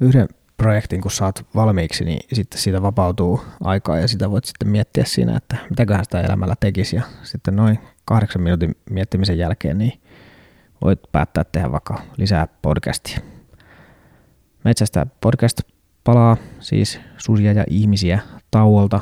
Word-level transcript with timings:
yhden 0.00 0.28
projektin, 0.56 1.00
kun 1.00 1.10
saat 1.10 1.46
valmiiksi, 1.54 2.04
niin 2.04 2.20
sitten 2.32 2.60
siitä 2.60 2.82
vapautuu 2.82 3.40
aikaa 3.60 3.98
ja 3.98 4.08
sitä 4.08 4.30
voit 4.30 4.44
sitten 4.44 4.68
miettiä 4.68 5.04
siinä, 5.04 5.36
että 5.36 5.56
mitäköhän 5.70 6.04
sitä 6.04 6.20
elämällä 6.20 6.54
tekisi. 6.60 6.96
Ja 6.96 7.02
sitten 7.22 7.56
noin 7.56 7.78
kahdeksan 8.04 8.42
minuutin 8.42 8.76
miettimisen 8.90 9.38
jälkeen, 9.38 9.78
niin 9.78 10.00
voit 10.84 11.00
päättää 11.12 11.44
tehdä 11.44 11.72
vaikka 11.72 12.02
lisää 12.16 12.48
podcastia. 12.62 13.18
Metsästä 14.64 15.06
podcast 15.20 15.60
palaa 16.04 16.36
siis 16.60 17.00
susia 17.16 17.52
ja 17.52 17.64
ihmisiä 17.70 18.18
tauolta 18.50 19.00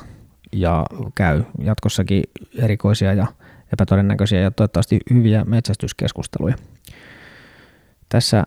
ja 0.53 0.87
käy 1.15 1.43
jatkossakin 1.59 2.23
erikoisia 2.59 3.13
ja 3.15 3.27
epätodennäköisiä 3.73 4.41
ja 4.41 4.51
toivottavasti 4.51 4.99
hyviä 5.11 5.45
metsästyskeskusteluja. 5.45 6.57
Tässä 8.09 8.45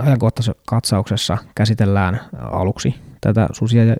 ajankohtaiskatsauksessa 0.00 1.38
käsitellään 1.54 2.20
aluksi 2.38 2.94
tätä 3.20 3.48
Susia 3.52 3.84
ja 3.84 3.96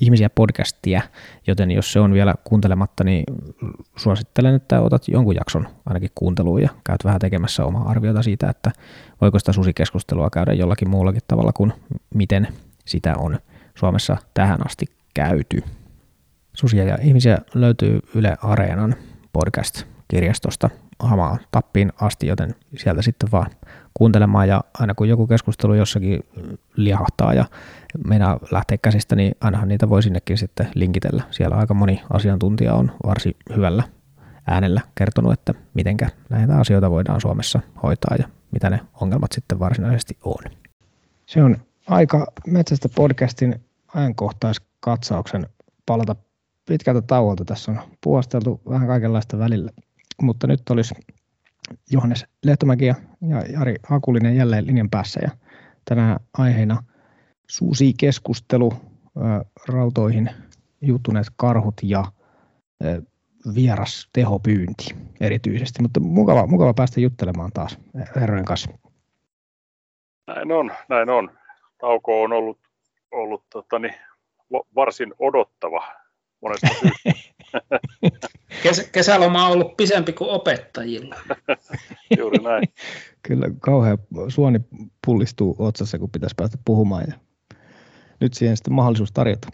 ihmisiä 0.00 0.30
podcastia, 0.30 1.02
joten 1.46 1.70
jos 1.70 1.92
se 1.92 2.00
on 2.00 2.12
vielä 2.12 2.34
kuuntelematta, 2.44 3.04
niin 3.04 3.24
suosittelen, 3.96 4.54
että 4.54 4.80
otat 4.80 5.08
jonkun 5.08 5.34
jakson 5.34 5.68
ainakin 5.86 6.10
kuunteluun 6.14 6.62
ja 6.62 6.68
käyt 6.84 7.04
vähän 7.04 7.20
tekemässä 7.20 7.64
omaa 7.64 7.88
arviota 7.90 8.22
siitä, 8.22 8.50
että 8.50 8.70
voiko 9.20 9.38
sitä 9.38 9.52
susikeskustelua 9.52 10.30
käydä 10.30 10.52
jollakin 10.52 10.90
muullakin 10.90 11.22
tavalla 11.28 11.52
kuin 11.52 11.72
miten 12.14 12.48
sitä 12.84 13.14
on 13.18 13.38
Suomessa 13.74 14.16
tähän 14.34 14.66
asti 14.66 14.86
käyty. 15.14 15.62
Susia 16.56 16.84
ja 16.84 16.98
ihmisiä 17.00 17.38
löytyy 17.54 18.00
Yle 18.14 18.36
Areenan 18.42 18.94
podcast-kirjastosta 19.32 20.70
hamaan 20.98 21.38
tappiin 21.50 21.92
asti, 22.00 22.26
joten 22.26 22.54
sieltä 22.76 23.02
sitten 23.02 23.32
vaan 23.32 23.50
kuuntelemaan 23.94 24.48
ja 24.48 24.64
aina 24.78 24.94
kun 24.94 25.08
joku 25.08 25.26
keskustelu 25.26 25.74
jossakin 25.74 26.20
liahahtaa 26.76 27.34
ja 27.34 27.44
meinaa 28.06 28.38
lähteä 28.50 28.78
käsistä, 28.82 29.16
niin 29.16 29.34
ainahan 29.40 29.68
niitä 29.68 29.88
voi 29.88 30.02
sinnekin 30.02 30.38
sitten 30.38 30.68
linkitellä. 30.74 31.22
Siellä 31.30 31.56
aika 31.56 31.74
moni 31.74 32.02
asiantuntija 32.10 32.74
on 32.74 32.92
varsin 33.06 33.36
hyvällä 33.56 33.82
äänellä 34.46 34.80
kertonut, 34.94 35.32
että 35.32 35.54
mitenkä 35.74 36.08
näitä 36.28 36.58
asioita 36.58 36.90
voidaan 36.90 37.20
Suomessa 37.20 37.60
hoitaa 37.82 38.16
ja 38.18 38.28
mitä 38.50 38.70
ne 38.70 38.80
ongelmat 39.00 39.32
sitten 39.32 39.58
varsinaisesti 39.58 40.18
on. 40.24 40.44
Se 41.26 41.42
on 41.42 41.56
aika 41.86 42.26
Metsästä 42.46 42.88
podcastin 42.94 43.60
ajankohtaiskatsauksen 43.94 45.46
palata 45.86 46.16
pitkältä 46.66 47.02
tauolta. 47.02 47.44
Tässä 47.44 47.72
on 47.72 47.80
puosteltu 48.00 48.60
vähän 48.70 48.88
kaikenlaista 48.88 49.38
välillä, 49.38 49.70
mutta 50.22 50.46
nyt 50.46 50.70
olisi 50.70 50.94
Johannes 51.90 52.26
Lehtomäki 52.44 52.86
ja 52.86 52.94
Jari 53.52 53.74
Hakulinen 53.82 54.36
jälleen 54.36 54.66
linjan 54.66 54.90
päässä 54.90 55.20
ja 55.22 55.30
tänään 55.84 56.20
aiheena 56.38 56.82
suusi 57.48 57.94
keskustelu 58.00 58.72
rautoihin 59.68 60.30
juttuneet 60.80 61.26
karhut 61.36 61.74
ja 61.82 62.04
vieras 63.54 64.08
tehopyynti 64.12 64.84
erityisesti, 65.20 65.82
mutta 65.82 66.00
mukava, 66.00 66.46
mukava 66.46 66.74
päästä 66.74 67.00
juttelemaan 67.00 67.50
taas 67.54 67.78
herrojen 68.16 68.44
kanssa. 68.44 68.70
Näin 70.26 70.52
on, 70.52 70.72
näin 70.88 71.10
on. 71.10 71.38
Tauko 71.78 72.22
on 72.22 72.32
ollut, 72.32 72.58
ollut 73.10 73.44
totani, 73.50 73.90
varsin 74.74 75.14
odottava 75.18 75.82
monesta 76.40 76.66
syystä. 76.66 77.26
Kes, 78.62 78.88
kesäloma 78.92 79.46
on 79.46 79.52
ollut 79.52 79.76
pisempi 79.76 80.12
kuin 80.12 80.30
opettajilla. 80.30 81.16
Juuri 82.18 82.38
näin. 82.38 82.68
Kyllä 83.22 83.46
kauhean 83.60 83.98
suoni 84.28 84.60
pullistuu 85.06 85.56
otsassa, 85.58 85.98
kun 85.98 86.10
pitäisi 86.10 86.34
päästä 86.38 86.58
puhumaan. 86.64 87.04
Ja 87.08 87.14
nyt 88.20 88.34
siihen 88.34 88.56
sitten 88.56 88.74
mahdollisuus 88.74 89.12
tarjota. 89.12 89.48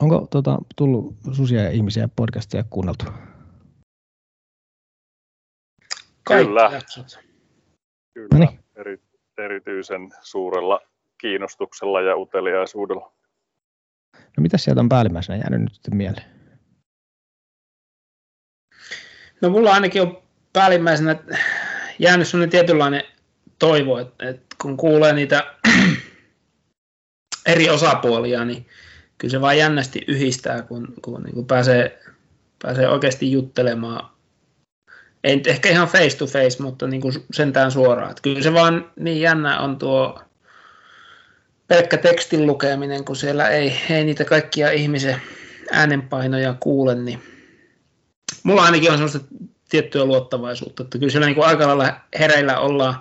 Onko 0.00 0.26
tuota, 0.30 0.58
tullut 0.76 1.16
susia 1.32 1.62
ja 1.62 1.70
ihmisiä 1.70 2.08
podcastia 2.16 2.64
kuunneltu? 2.70 3.04
Kyllä. 6.24 6.70
Kyllä. 8.14 8.52
Eri, 8.76 9.00
erityisen 9.38 10.10
suurella 10.20 10.80
kiinnostuksella 11.20 12.00
ja 12.00 12.16
uteliaisuudella. 12.16 13.12
No 14.14 14.40
mitä 14.40 14.58
sieltä 14.58 14.80
on 14.80 14.88
päällimmäisenä 14.88 15.38
jäänyt 15.38 15.60
nyt 15.60 15.94
mieleen? 15.94 16.41
No 19.42 19.50
mulla 19.50 19.72
ainakin 19.72 20.02
on 20.02 20.22
päällimmäisenä 20.52 21.16
jäänyt 21.98 22.28
sellainen 22.28 22.50
tietynlainen 22.50 23.02
toivo, 23.58 23.98
että, 23.98 24.28
että 24.28 24.56
kun 24.62 24.76
kuulee 24.76 25.12
niitä 25.12 25.54
eri 27.46 27.70
osapuolia, 27.70 28.44
niin 28.44 28.66
kyllä 29.18 29.32
se 29.32 29.40
vaan 29.40 29.58
jännästi 29.58 30.04
yhdistää, 30.08 30.62
kun, 30.62 30.94
kun 31.02 31.22
niin 31.22 31.34
kuin 31.34 31.46
pääsee, 31.46 32.00
pääsee 32.62 32.88
oikeasti 32.88 33.32
juttelemaan. 33.32 34.12
Ei 35.24 35.36
nyt 35.36 35.46
ehkä 35.46 35.68
ihan 35.68 35.88
face 35.88 36.16
to 36.16 36.26
face, 36.26 36.62
mutta 36.62 36.86
niin 36.86 37.00
kuin 37.02 37.14
sentään 37.32 37.70
suoraan. 37.70 38.10
Että 38.10 38.22
kyllä 38.22 38.42
se 38.42 38.52
vaan 38.52 38.90
niin 38.96 39.20
jännä 39.20 39.60
on 39.60 39.78
tuo 39.78 40.20
pelkkä 41.68 41.96
tekstin 41.96 42.46
lukeminen, 42.46 43.04
kun 43.04 43.16
siellä 43.16 43.48
ei, 43.48 43.74
ei 43.90 44.04
niitä 44.04 44.24
kaikkia 44.24 44.70
ihmisen 44.70 45.22
äänenpainoja 45.70 46.54
kuule, 46.60 46.94
niin 46.94 47.22
mulla 48.44 48.62
ainakin 48.62 48.90
on 48.90 48.96
sellaista 48.98 49.34
tiettyä 49.68 50.04
luottavaisuutta, 50.04 50.82
että 50.82 50.98
kyllä 50.98 51.10
siellä 51.10 51.26
niin 51.26 51.34
kuin 51.34 51.46
aika 51.46 51.66
lailla 51.66 51.94
hereillä 52.18 52.58
ollaan, 52.58 52.94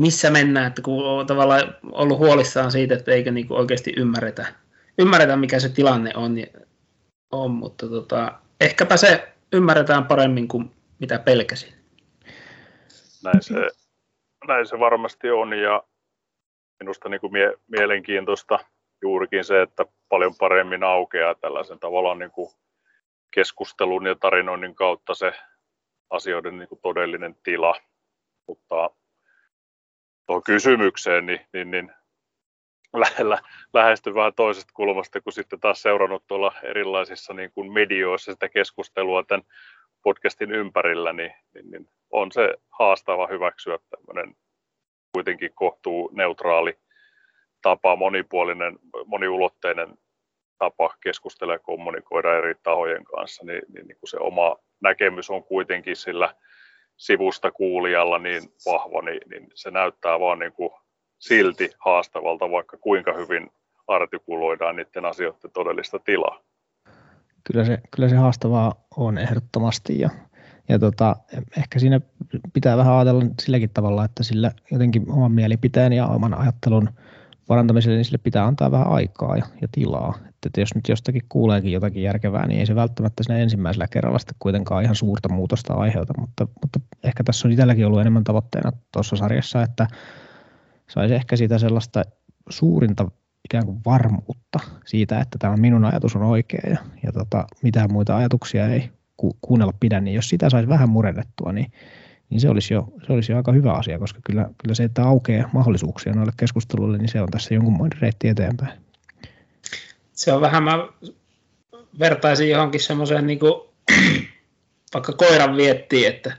missä 0.00 0.30
mennään, 0.30 0.66
että 0.66 0.82
kun 0.82 1.04
on 1.04 1.26
tavallaan 1.26 1.76
ollut 1.92 2.18
huolissaan 2.18 2.72
siitä, 2.72 2.94
että 2.94 3.12
eikö 3.12 3.30
niin 3.30 3.48
kuin 3.48 3.58
oikeasti 3.58 3.92
ymmärretä, 3.96 4.46
ymmärretä, 4.98 5.36
mikä 5.36 5.60
se 5.60 5.68
tilanne 5.68 6.12
on, 6.16 6.36
on 7.32 7.50
mutta 7.50 7.88
tota, 7.88 8.32
ehkäpä 8.60 8.96
se 8.96 9.32
ymmärretään 9.52 10.04
paremmin 10.04 10.48
kuin 10.48 10.70
mitä 10.98 11.18
pelkäsin. 11.18 11.74
Näin 13.24 13.42
se, 13.42 13.54
näin 14.48 14.66
se 14.66 14.78
varmasti 14.78 15.30
on 15.30 15.52
ja 15.52 15.82
minusta 16.80 17.08
niin 17.08 17.20
kuin 17.20 17.32
mie, 17.32 17.52
mielenkiintoista 17.66 18.58
juurikin 19.02 19.44
se, 19.44 19.62
että 19.62 19.84
paljon 20.08 20.34
paremmin 20.38 20.82
aukeaa 20.82 21.34
tällaisen 21.34 21.78
tavallaan 21.78 22.18
niin 22.18 22.30
kuin 22.30 22.50
keskustelun 23.30 24.06
ja 24.06 24.14
tarinoinnin 24.14 24.74
kautta 24.74 25.14
se 25.14 25.32
asioiden 26.10 26.58
niin 26.58 26.68
kuin 26.68 26.80
todellinen 26.82 27.36
tila. 27.42 27.74
Mutta 28.48 28.90
tuohon 30.26 30.42
kysymykseen, 30.42 31.26
niin, 31.26 31.40
niin, 31.52 31.70
niin 31.70 31.92
lähellä, 32.92 33.38
lähesty 33.72 34.14
vähän 34.14 34.34
toisesta 34.34 34.72
kulmasta, 34.74 35.20
kun 35.20 35.32
sitten 35.32 35.60
taas 35.60 35.82
seurannut 35.82 36.26
tuolla 36.26 36.52
erilaisissa 36.62 37.34
niin 37.34 37.52
kuin 37.52 37.72
medioissa 37.72 38.32
sitä 38.32 38.48
keskustelua 38.48 39.22
tämän 39.22 39.46
podcastin 40.02 40.52
ympärillä, 40.52 41.12
niin, 41.12 41.34
niin, 41.54 41.70
niin 41.70 41.88
on 42.10 42.32
se 42.32 42.54
haastava 42.70 43.26
hyväksyä 43.26 43.78
tämmöinen 43.90 44.36
kuitenkin 45.12 45.50
kohtuu 45.54 46.10
neutraali 46.12 46.78
tapa, 47.62 47.96
monipuolinen, 47.96 48.78
moniulotteinen 49.06 49.98
tapa 50.58 50.94
keskustella 51.02 51.52
ja 51.52 51.58
kommunikoida 51.58 52.38
eri 52.38 52.54
tahojen 52.62 53.04
kanssa, 53.04 53.44
niin, 53.44 53.62
niin, 53.74 53.86
niin 53.86 53.98
kuin 54.00 54.10
se 54.10 54.18
oma 54.20 54.56
näkemys 54.80 55.30
on 55.30 55.44
kuitenkin 55.44 55.96
sillä 55.96 56.34
sivusta 56.96 57.52
kuulijalla 57.52 58.18
niin 58.18 58.42
vahva, 58.66 59.02
niin, 59.02 59.20
niin 59.30 59.48
se 59.54 59.70
näyttää 59.70 60.20
vaan 60.20 60.38
niin 60.38 60.52
kuin 60.52 60.70
silti 61.18 61.70
haastavalta, 61.78 62.50
vaikka 62.50 62.76
kuinka 62.76 63.12
hyvin 63.12 63.50
artikuloidaan 63.86 64.76
niiden 64.76 65.04
asioiden 65.04 65.50
todellista 65.52 65.98
tilaa. 65.98 66.40
Kyllä 67.44 67.64
se, 67.64 67.78
kyllä 67.96 68.08
se 68.08 68.16
haastavaa 68.16 68.74
on 68.96 69.18
ehdottomasti 69.18 70.00
ja, 70.00 70.10
ja 70.68 70.78
tota, 70.78 71.16
ehkä 71.58 71.78
siinä 71.78 72.00
pitää 72.52 72.76
vähän 72.76 72.94
ajatella 72.94 73.24
silläkin 73.42 73.70
tavalla, 73.70 74.04
että 74.04 74.22
sillä 74.22 74.52
jotenkin 74.70 75.10
oman 75.10 75.32
mielipiteen 75.32 75.92
ja 75.92 76.06
oman 76.06 76.34
ajattelun 76.34 76.88
parantamiselle, 77.46 77.96
niin 77.96 78.04
sille 78.04 78.20
pitää 78.22 78.44
antaa 78.44 78.70
vähän 78.70 78.88
aikaa 78.88 79.36
ja, 79.36 79.44
ja 79.62 79.68
tilaa. 79.72 80.14
Että, 80.46 80.60
jos 80.60 80.74
nyt 80.74 80.88
jostakin 80.88 81.22
kuuleekin 81.28 81.72
jotakin 81.72 82.02
järkevää, 82.02 82.46
niin 82.46 82.60
ei 82.60 82.66
se 82.66 82.74
välttämättä 82.74 83.22
siinä 83.22 83.38
ensimmäisellä 83.38 83.86
kerralla 83.88 84.18
sitten 84.18 84.36
kuitenkaan 84.38 84.82
ihan 84.82 84.94
suurta 84.94 85.28
muutosta 85.28 85.74
aiheuta, 85.74 86.14
mutta, 86.20 86.48
mutta 86.62 86.80
ehkä 87.04 87.24
tässä 87.24 87.48
on 87.48 87.52
itselläkin 87.52 87.86
ollut 87.86 88.00
enemmän 88.00 88.24
tavoitteena 88.24 88.72
tuossa 88.92 89.16
sarjassa, 89.16 89.62
että 89.62 89.86
saisi 90.90 91.14
ehkä 91.14 91.36
sitä 91.36 91.58
sellaista 91.58 92.02
suurinta 92.48 93.10
ikään 93.44 93.66
kuin 93.66 93.80
varmuutta 93.86 94.58
siitä, 94.84 95.20
että 95.20 95.38
tämä 95.38 95.56
minun 95.56 95.84
ajatus 95.84 96.16
on 96.16 96.22
oikea 96.22 96.70
ja, 96.70 96.78
ja 97.02 97.12
tota, 97.12 97.46
mitään 97.62 97.92
muita 97.92 98.16
ajatuksia 98.16 98.68
ei 98.68 98.90
ku, 99.16 99.36
kuunnella 99.40 99.74
pidä, 99.80 100.00
niin 100.00 100.14
jos 100.14 100.28
sitä 100.28 100.50
saisi 100.50 100.68
vähän 100.68 100.88
murennettua, 100.88 101.52
niin 101.52 101.72
niin 102.30 102.40
se 102.40 102.48
olisi, 102.48 102.74
jo, 102.74 102.92
se 103.06 103.12
olisi 103.12 103.32
jo 103.32 103.36
aika 103.36 103.52
hyvä 103.52 103.72
asia, 103.72 103.98
koska 103.98 104.20
kyllä, 104.24 104.50
kyllä 104.62 104.74
se, 104.74 104.84
että 104.84 105.04
aukeaa 105.04 105.50
mahdollisuuksia 105.52 106.12
noille 106.12 106.32
keskusteluille, 106.36 106.98
niin 106.98 107.08
se 107.08 107.20
on 107.20 107.28
tässä 107.30 107.54
jonkunmoinen 107.54 108.00
reitti 108.00 108.28
eteenpäin. 108.28 108.85
Se 110.16 110.32
on 110.32 110.40
vähän, 110.40 110.62
mä 110.62 110.88
vertaisin 111.98 112.50
johonkin 112.50 112.80
semmoiseen 112.80 113.26
niin 113.26 113.38
kuin, 113.38 113.54
vaikka 114.94 115.12
koiran 115.12 115.56
viettiin, 115.56 116.08
että, 116.08 116.36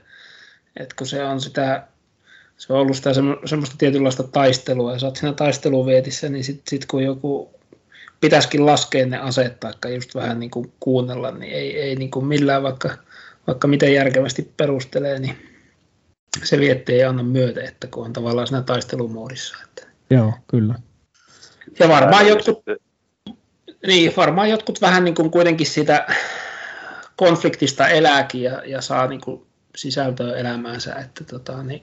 että 0.76 0.94
kun 0.98 1.06
se 1.06 1.24
on 1.24 1.40
sitä 1.40 1.88
se 2.58 2.72
on 2.72 2.78
ollut 2.78 2.96
sitä 2.96 3.10
semmoista 3.44 3.76
tietynlaista 3.78 4.22
taistelua, 4.22 4.92
ja 4.92 4.98
sä 4.98 5.06
oot 5.06 5.16
siinä 5.16 5.32
taisteluvietissä, 5.32 6.28
niin 6.28 6.44
sitten 6.44 6.64
sit 6.66 6.86
kun 6.86 7.02
joku 7.02 7.50
pitäisikin 8.20 8.66
laskea 8.66 9.06
ne 9.06 9.18
aseet 9.18 9.60
tai 9.60 9.94
just 9.94 10.14
vähän 10.14 10.40
niin 10.40 10.50
kuin 10.50 10.72
kuunnella, 10.80 11.30
niin 11.30 11.52
ei, 11.52 11.80
ei 11.80 11.96
niin 11.96 12.10
kuin 12.10 12.26
millään 12.26 12.62
vaikka, 12.62 12.90
vaikka 13.46 13.68
miten 13.68 13.94
järkevästi 13.94 14.52
perustelee, 14.56 15.18
niin 15.18 15.36
se 16.44 16.58
vietti 16.58 16.92
ei 16.92 17.04
anna 17.04 17.22
myötä, 17.22 17.64
että 17.64 17.86
kun 17.86 18.04
on 18.04 18.12
tavallaan 18.12 18.46
siinä 18.46 18.62
taistelumoodissa. 18.62 19.56
Että. 19.64 19.86
Joo, 20.10 20.32
kyllä. 20.46 20.74
Ja 21.78 21.88
varmaan 21.88 22.28
jotkut, 22.28 22.62
niin, 23.86 24.12
varmaan 24.16 24.50
jotkut 24.50 24.80
vähän 24.80 25.04
niin 25.04 25.14
kuin 25.14 25.30
kuitenkin 25.30 25.66
sitä 25.66 26.06
konfliktista 27.16 27.88
elääkin 27.88 28.42
ja, 28.42 28.62
ja 28.66 28.80
saa 28.80 29.06
niin 29.06 29.20
kuin 29.20 29.46
sisältöä 29.76 30.36
elämäänsä, 30.36 30.94
että 30.94 31.24
tota, 31.24 31.62
niin 31.62 31.82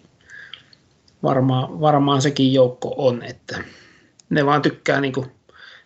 varmaan, 1.23 1.81
varmaan 1.81 2.21
sekin 2.21 2.53
joukko 2.53 2.95
on, 2.97 3.23
että 3.23 3.63
ne 4.29 4.45
vaan 4.45 4.61
tykkää 4.61 5.01
niin 5.01 5.13
kuin 5.13 5.31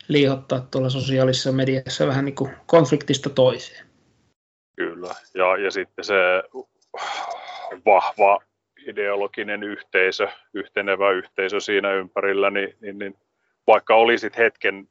liihottaa 0.07 0.67
tuolla 0.71 0.89
sosiaalisessa 0.89 1.51
mediassa 1.51 2.07
vähän 2.07 2.25
niin 2.25 2.35
kuin 2.35 2.51
konfliktista 2.65 3.29
toiseen. 3.29 3.85
Kyllä, 4.75 5.15
ja, 5.35 5.57
ja 5.57 5.71
sitten 5.71 6.05
se 6.05 6.13
vahva 7.85 8.39
ideologinen 8.87 9.63
yhteisö, 9.63 10.27
yhtenevä 10.53 11.11
yhteisö 11.11 11.59
siinä 11.59 11.93
ympärillä, 11.93 12.49
niin, 12.49 12.77
niin, 12.81 12.99
niin 12.99 13.17
vaikka 13.67 13.95
olisit 13.95 14.37
hetken 14.37 14.87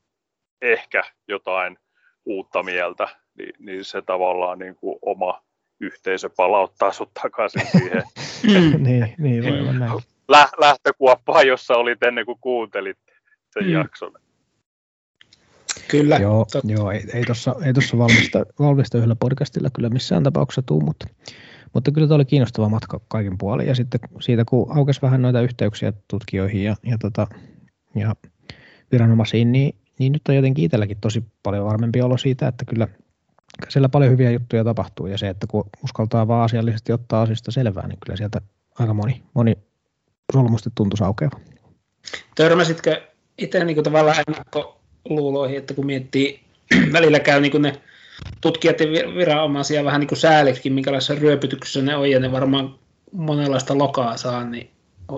ehkä 0.62 1.02
jotain 1.28 1.78
uutta 2.24 2.62
mieltä, 2.62 3.08
niin, 3.38 3.54
niin 3.58 3.84
se 3.84 4.02
tavallaan 4.02 4.58
niin 4.58 4.76
kuin 4.76 4.98
oma 5.02 5.42
yhteisö 5.80 6.30
palauttaa 6.36 6.92
sut 6.92 7.10
takaisin 7.22 7.66
siihen 7.66 8.02
niin, 8.86 9.14
niin 9.18 9.44
voi 9.44 9.60
olla 9.60 9.72
näin. 9.72 9.92
Lä, 10.28 10.48
lähtökuoppaan, 10.58 11.46
jossa 11.46 11.74
olit 11.74 12.02
ennen 12.02 12.26
kuin 12.26 12.38
kuuntelit 12.40 12.98
sen 13.52 13.64
mm. 13.64 13.72
jakson. 13.72 14.12
Kyllä. 15.88 16.16
Joo, 16.16 16.46
joo 16.64 16.90
ei, 16.90 17.04
ei 17.14 17.24
tuossa 17.24 17.54
ei 17.64 17.72
tossa 17.72 17.98
valmista, 17.98 18.46
valmista 18.58 18.98
yhdellä 18.98 19.16
podcastilla 19.16 19.70
kyllä 19.70 19.88
missään 19.88 20.22
tapauksessa 20.22 20.62
tuu, 20.62 20.80
mutta, 20.80 21.06
mutta 21.74 21.90
kyllä 21.90 22.06
tämä 22.06 22.16
oli 22.16 22.24
kiinnostava 22.24 22.68
matka 22.68 23.00
kaikin 23.08 23.38
puolin. 23.38 23.66
Ja 23.66 23.74
sitten 23.74 24.00
siitä, 24.20 24.44
kun 24.44 24.76
aukesi 24.76 25.02
vähän 25.02 25.22
noita 25.22 25.40
yhteyksiä 25.40 25.92
tutkijoihin 26.08 26.64
ja, 26.64 26.76
ja, 26.82 26.98
tota, 26.98 27.26
ja 27.94 28.16
viranomaisiin, 28.92 29.52
niin, 29.52 29.74
niin 29.98 30.12
nyt 30.12 30.22
on 30.28 30.36
jotenkin 30.36 30.64
itselläkin 30.64 30.96
tosi 31.00 31.24
paljon 31.42 31.64
varmempi 31.64 32.02
olo 32.02 32.16
siitä, 32.16 32.48
että 32.48 32.64
kyllä 32.64 32.88
siellä 33.68 33.88
paljon 33.88 34.12
hyviä 34.12 34.30
juttuja 34.30 34.64
tapahtuu. 34.64 35.06
Ja 35.06 35.18
se, 35.18 35.28
että 35.28 35.46
kun 35.46 35.64
uskaltaa 35.84 36.28
vaan 36.28 36.44
asiallisesti 36.44 36.92
ottaa 36.92 37.22
asiasta 37.22 37.50
selvää, 37.50 37.88
niin 37.88 37.98
kyllä 38.04 38.16
sieltä 38.16 38.40
aika 38.78 38.94
moni, 38.94 39.22
moni 39.34 39.58
solmusti 40.32 40.70
tuntuisi 40.74 41.04
aukeava. 41.04 41.40
Törmäsitkö 42.34 43.02
itse 43.38 43.64
niin 43.64 43.82
tavallaan 43.82 44.24
ennakkoluuloihin, 44.28 45.58
että 45.58 45.74
kun 45.74 45.86
miettii, 45.86 46.40
välillä 46.92 47.20
käy 47.20 47.40
niin 47.40 47.62
ne 47.62 47.80
tutkijat 48.40 48.80
ja 48.80 48.86
viranomaisia 49.14 49.84
vähän 49.84 50.00
niin 50.00 50.08
kuin 50.08 50.18
sääliksi, 50.18 50.70
minkälaisessa 50.70 51.14
ryöpytyksessä 51.14 51.82
ne 51.82 51.96
on, 51.96 52.10
ja 52.10 52.20
ne 52.20 52.32
varmaan 52.32 52.78
monenlaista 53.12 53.78
lokaa 53.78 54.16
saa, 54.16 54.44
niin 54.44 54.70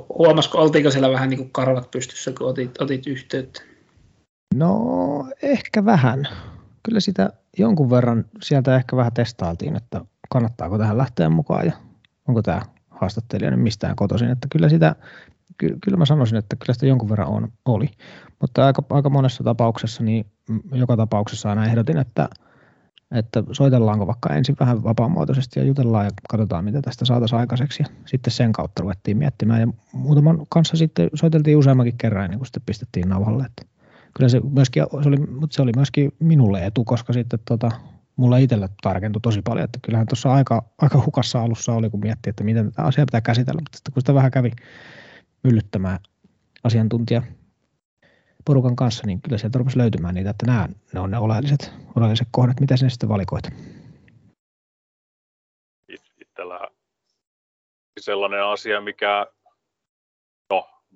huomasiko, 0.08 0.58
oltiinko 0.58 0.90
siellä 0.90 1.10
vähän 1.10 1.30
niin 1.30 1.38
kuin 1.38 1.50
karvat 1.52 1.90
pystyssä, 1.90 2.32
kun 2.38 2.48
otit, 2.48 2.80
otit 2.80 3.06
yhteyttä? 3.06 3.69
No, 4.54 5.28
ehkä 5.42 5.84
vähän. 5.84 6.28
Kyllä 6.82 7.00
sitä 7.00 7.32
jonkun 7.58 7.90
verran 7.90 8.24
sieltä 8.42 8.76
ehkä 8.76 8.96
vähän 8.96 9.12
testailtiin, 9.12 9.76
että 9.76 10.00
kannattaako 10.30 10.78
tähän 10.78 10.98
lähteä 10.98 11.28
mukaan 11.28 11.66
ja 11.66 11.72
onko 12.28 12.42
tämä 12.42 12.62
haastattelija 12.90 13.50
nyt 13.50 13.60
mistään 13.60 13.96
kotoisin. 13.96 14.30
Että 14.30 14.48
kyllä 14.52 14.68
sitä, 14.68 14.96
ky, 15.58 15.78
kyllä 15.84 15.96
mä 15.96 16.04
sanoisin, 16.04 16.38
että 16.38 16.56
kyllä 16.56 16.74
sitä 16.74 16.86
jonkun 16.86 17.08
verran 17.08 17.28
on, 17.28 17.52
oli. 17.64 17.90
Mutta 18.40 18.66
aika, 18.66 18.82
aika 18.90 19.10
monessa 19.10 19.44
tapauksessa, 19.44 20.02
niin 20.02 20.26
joka 20.72 20.96
tapauksessa 20.96 21.48
aina 21.48 21.66
ehdotin, 21.66 21.96
että, 21.96 22.28
että 23.10 23.42
soitellaanko 23.52 24.06
vaikka 24.06 24.34
ensin 24.34 24.56
vähän 24.60 24.84
vapaamuotoisesti 24.84 25.60
ja 25.60 25.66
jutellaan 25.66 26.04
ja 26.04 26.10
katsotaan, 26.30 26.64
mitä 26.64 26.82
tästä 26.82 27.04
saataisiin 27.04 27.38
aikaiseksi. 27.38 27.82
Ja 27.82 27.88
sitten 28.06 28.32
sen 28.32 28.52
kautta 28.52 28.82
ruvettiin 28.82 29.16
miettimään 29.16 29.60
ja 29.60 29.68
muutaman 29.92 30.46
kanssa 30.48 30.76
sitten 30.76 31.10
soiteltiin 31.14 31.56
useammankin 31.56 31.98
kerran 31.98 32.24
ennen 32.24 32.38
kuin 32.38 32.46
sitten 32.46 32.62
pistettiin 32.66 33.08
nauhalle. 33.08 33.44
Että 33.44 33.79
kyllä 34.16 34.28
se 34.28 34.40
myöskin, 34.40 34.82
se 35.02 35.08
oli, 35.08 35.16
mutta 35.16 35.54
se 35.54 35.62
oli 35.62 35.72
myöskin 35.76 36.12
minulle 36.18 36.66
etu, 36.66 36.84
koska 36.84 37.12
sitten 37.12 37.38
tota, 37.44 37.70
mulla 38.16 38.38
itselle 38.38 38.68
tarkentui 38.82 39.20
tosi 39.20 39.42
paljon, 39.42 39.64
että 39.64 39.78
kyllähän 39.82 40.06
tuossa 40.06 40.32
aika, 40.32 40.62
aika 40.78 41.02
hukassa 41.04 41.42
alussa 41.42 41.72
oli, 41.72 41.90
kun 41.90 42.00
miettii, 42.00 42.30
että 42.30 42.44
miten 42.44 42.64
tätä 42.64 42.82
asiaa 42.82 43.06
pitää 43.06 43.20
käsitellä, 43.20 43.60
mutta 43.60 43.76
sitten 43.76 43.92
kun 43.92 44.00
sitä 44.02 44.14
vähän 44.14 44.30
kävi 44.30 44.50
myllyttämään 45.42 45.98
asiantuntija 46.64 47.22
porukan 48.44 48.76
kanssa, 48.76 49.06
niin 49.06 49.22
kyllä 49.22 49.38
sieltä 49.38 49.58
rupesi 49.58 49.78
löytymään 49.78 50.14
niitä, 50.14 50.30
että 50.30 50.46
nämä 50.46 50.68
ne 50.94 51.00
on 51.00 51.10
ne 51.10 51.18
oleelliset, 51.18 51.72
oleelliset 51.96 52.28
kohdat, 52.30 52.60
mitä 52.60 52.76
sinne 52.76 52.90
sitten 52.90 53.08
valikoit. 53.08 53.44
Itsellä 56.20 56.60
sellainen 58.00 58.44
asia, 58.44 58.80
mikä 58.80 59.26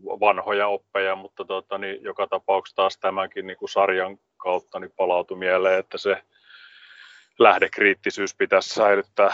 vanhoja 0.05 0.69
oppeja, 0.69 1.17
mutta 1.17 1.45
tota, 1.45 1.79
niin 1.79 2.03
joka 2.03 2.27
tapauksessa 2.27 2.77
taas 2.77 2.99
tämänkin 2.99 3.47
niin 3.47 3.57
kuin 3.57 3.69
sarjan 3.69 4.19
kautta 4.37 4.81
niin 4.81 4.93
palautui 4.97 5.39
mieleen, 5.39 5.79
että 5.79 5.99
se 5.99 6.23
lähdekriittisyys 7.39 8.35
pitäisi 8.35 8.75
säilyttää 8.75 9.31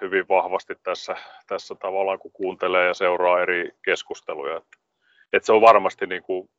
hyvin 0.00 0.28
vahvasti 0.28 0.74
tässä, 0.82 1.16
tässä 1.46 1.74
tavallaan, 1.74 2.18
kun 2.18 2.32
kuuntelee 2.32 2.86
ja 2.86 2.94
seuraa 2.94 3.42
eri 3.42 3.70
keskusteluja. 3.84 4.56
Että, 4.56 4.78
että 5.32 5.46
se 5.46 5.52
on 5.52 5.60
varmasti 5.60 6.06
niin 6.06 6.22
kuin 6.22 6.50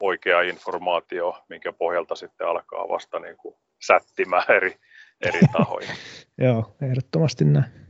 oikea 0.00 0.40
informaatio, 0.40 1.44
minkä 1.48 1.72
pohjalta 1.72 2.14
sitten 2.14 2.46
alkaa 2.46 2.88
vasta 2.88 3.18
niin 3.18 3.36
kuin 3.36 3.54
sättimään 3.86 4.44
eri, 4.48 4.76
eri 5.20 5.40
tahoja. 5.52 5.88
Joo, 6.44 6.76
ehdottomasti 6.82 7.44
näin. 7.44 7.85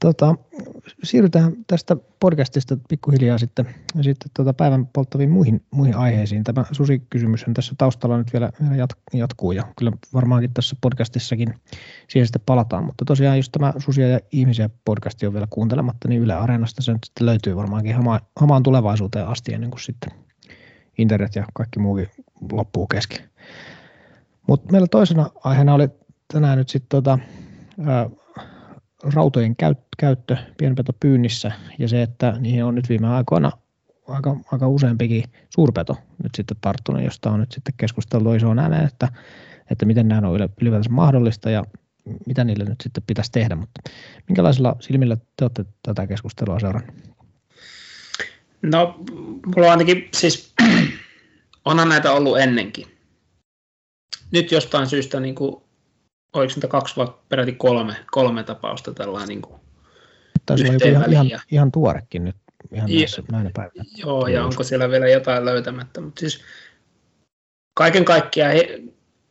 Tota, 0.00 0.34
siirrytään 1.02 1.52
tästä 1.66 1.96
podcastista 2.20 2.76
pikkuhiljaa 2.88 3.38
sitten, 3.38 3.66
sitten 4.00 4.30
tota 4.34 4.54
päivän 4.54 4.86
polttaviin 4.86 5.30
muihin, 5.30 5.62
muihin 5.70 5.96
aiheisiin. 5.96 6.44
Tämä 6.44 6.64
susikysymys 6.72 7.44
tässä 7.54 7.74
taustalla 7.78 8.18
nyt 8.18 8.32
vielä, 8.32 8.52
vielä 8.70 8.86
jatkuu 9.12 9.52
ja 9.52 9.62
kyllä 9.78 9.92
varmaankin 10.14 10.54
tässä 10.54 10.76
podcastissakin 10.80 11.54
siihen 12.08 12.26
sitten 12.26 12.42
palataan. 12.46 12.84
Mutta 12.84 13.04
tosiaan 13.04 13.36
jos 13.36 13.50
tämä 13.50 13.72
Susia 13.78 14.08
ja 14.08 14.20
ihmisiä 14.32 14.70
podcasti 14.84 15.26
on 15.26 15.32
vielä 15.32 15.46
kuuntelematta, 15.50 16.08
niin 16.08 16.22
Yle 16.22 16.34
Areenasta 16.34 16.82
se 16.82 16.92
nyt 16.92 17.04
sitten 17.04 17.26
löytyy 17.26 17.56
varmaankin 17.56 17.96
hama, 17.96 18.20
hamaan 18.36 18.62
tulevaisuuteen 18.62 19.26
asti 19.26 19.54
ennen 19.54 19.70
kuin 19.70 19.80
sitten 19.80 20.12
internet 20.98 21.34
ja 21.34 21.44
kaikki 21.54 21.78
muukin 21.78 22.08
loppuu 22.52 22.86
kesken. 22.86 23.30
Mutta 24.46 24.72
meillä 24.72 24.88
toisena 24.88 25.30
aiheena 25.44 25.74
oli 25.74 25.88
tänään 26.32 26.58
nyt 26.58 26.68
sitten 26.68 26.88
tota, 26.88 27.18
rautojen 29.02 29.56
käyttö 29.98 30.36
pienpetopyynnissä 30.58 31.52
ja 31.78 31.88
se, 31.88 32.02
että 32.02 32.36
niihin 32.40 32.64
on 32.64 32.74
nyt 32.74 32.88
viime 32.88 33.08
aikoina 33.08 33.50
aika, 34.08 34.36
aika 34.52 34.68
useampikin 34.68 35.24
suurpeto 35.50 35.96
nyt 36.22 36.34
sitten 36.34 36.56
tarttunut, 36.60 37.02
josta 37.02 37.30
on 37.30 37.40
nyt 37.40 37.52
sitten 37.52 37.74
keskusteltu 37.76 38.34
isoon 38.34 38.58
ääneen, 38.58 38.86
että, 38.86 39.08
että 39.70 39.86
miten 39.86 40.08
nämä 40.08 40.28
on 40.28 40.40
ylipäätänsä 40.60 40.90
mahdollista 40.90 41.50
ja 41.50 41.64
mitä 42.26 42.44
niille 42.44 42.64
nyt 42.64 42.80
sitten 42.80 43.02
pitäisi 43.06 43.32
tehdä, 43.32 43.56
mutta 43.56 43.80
minkälaisilla 44.28 44.76
silmillä 44.80 45.16
te 45.16 45.44
olette 45.44 45.64
tätä 45.82 46.06
keskustelua 46.06 46.60
seurannut? 46.60 46.94
No, 48.62 48.98
mulla 49.46 49.66
on 49.66 49.70
ainakin 49.70 50.08
siis, 50.14 50.54
onhan 51.64 51.88
näitä 51.88 52.12
ollut 52.12 52.38
ennenkin. 52.38 52.86
Nyt 54.30 54.52
jostain 54.52 54.86
syystä 54.86 55.20
niin 55.20 55.34
kuin 55.34 55.62
oliko 56.32 56.52
niitä 56.54 56.68
kaksi 56.68 56.96
vai 56.96 57.06
peräti 57.28 57.52
kolme, 57.52 57.96
kolme 58.10 58.42
tapausta 58.42 58.94
tällainen 58.94 59.28
niin 59.28 59.42
kuin 59.42 59.60
Taisi 60.46 60.68
olla 60.68 60.78
ihan, 60.86 61.26
ihan, 61.26 61.40
ihan, 61.50 61.72
tuorekin 61.72 62.24
nyt 62.24 62.36
ihan 62.72 62.90
näissä, 62.90 63.22
näinä 63.32 63.50
päivinä. 63.54 63.84
Joo, 63.96 64.26
ja 64.26 64.44
onko 64.44 64.62
siellä 64.62 64.90
vielä 64.90 65.08
jotain 65.08 65.44
löytämättä, 65.44 66.00
mutta 66.00 66.20
siis 66.20 66.42
kaiken 67.74 68.04
kaikkiaan 68.04 68.52
he, 68.52 68.82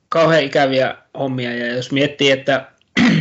kauhean 0.09 0.43
ikäviä 0.43 0.97
hommia, 1.19 1.55
ja 1.55 1.75
jos 1.75 1.91
miettii, 1.91 2.31
että 2.31 2.71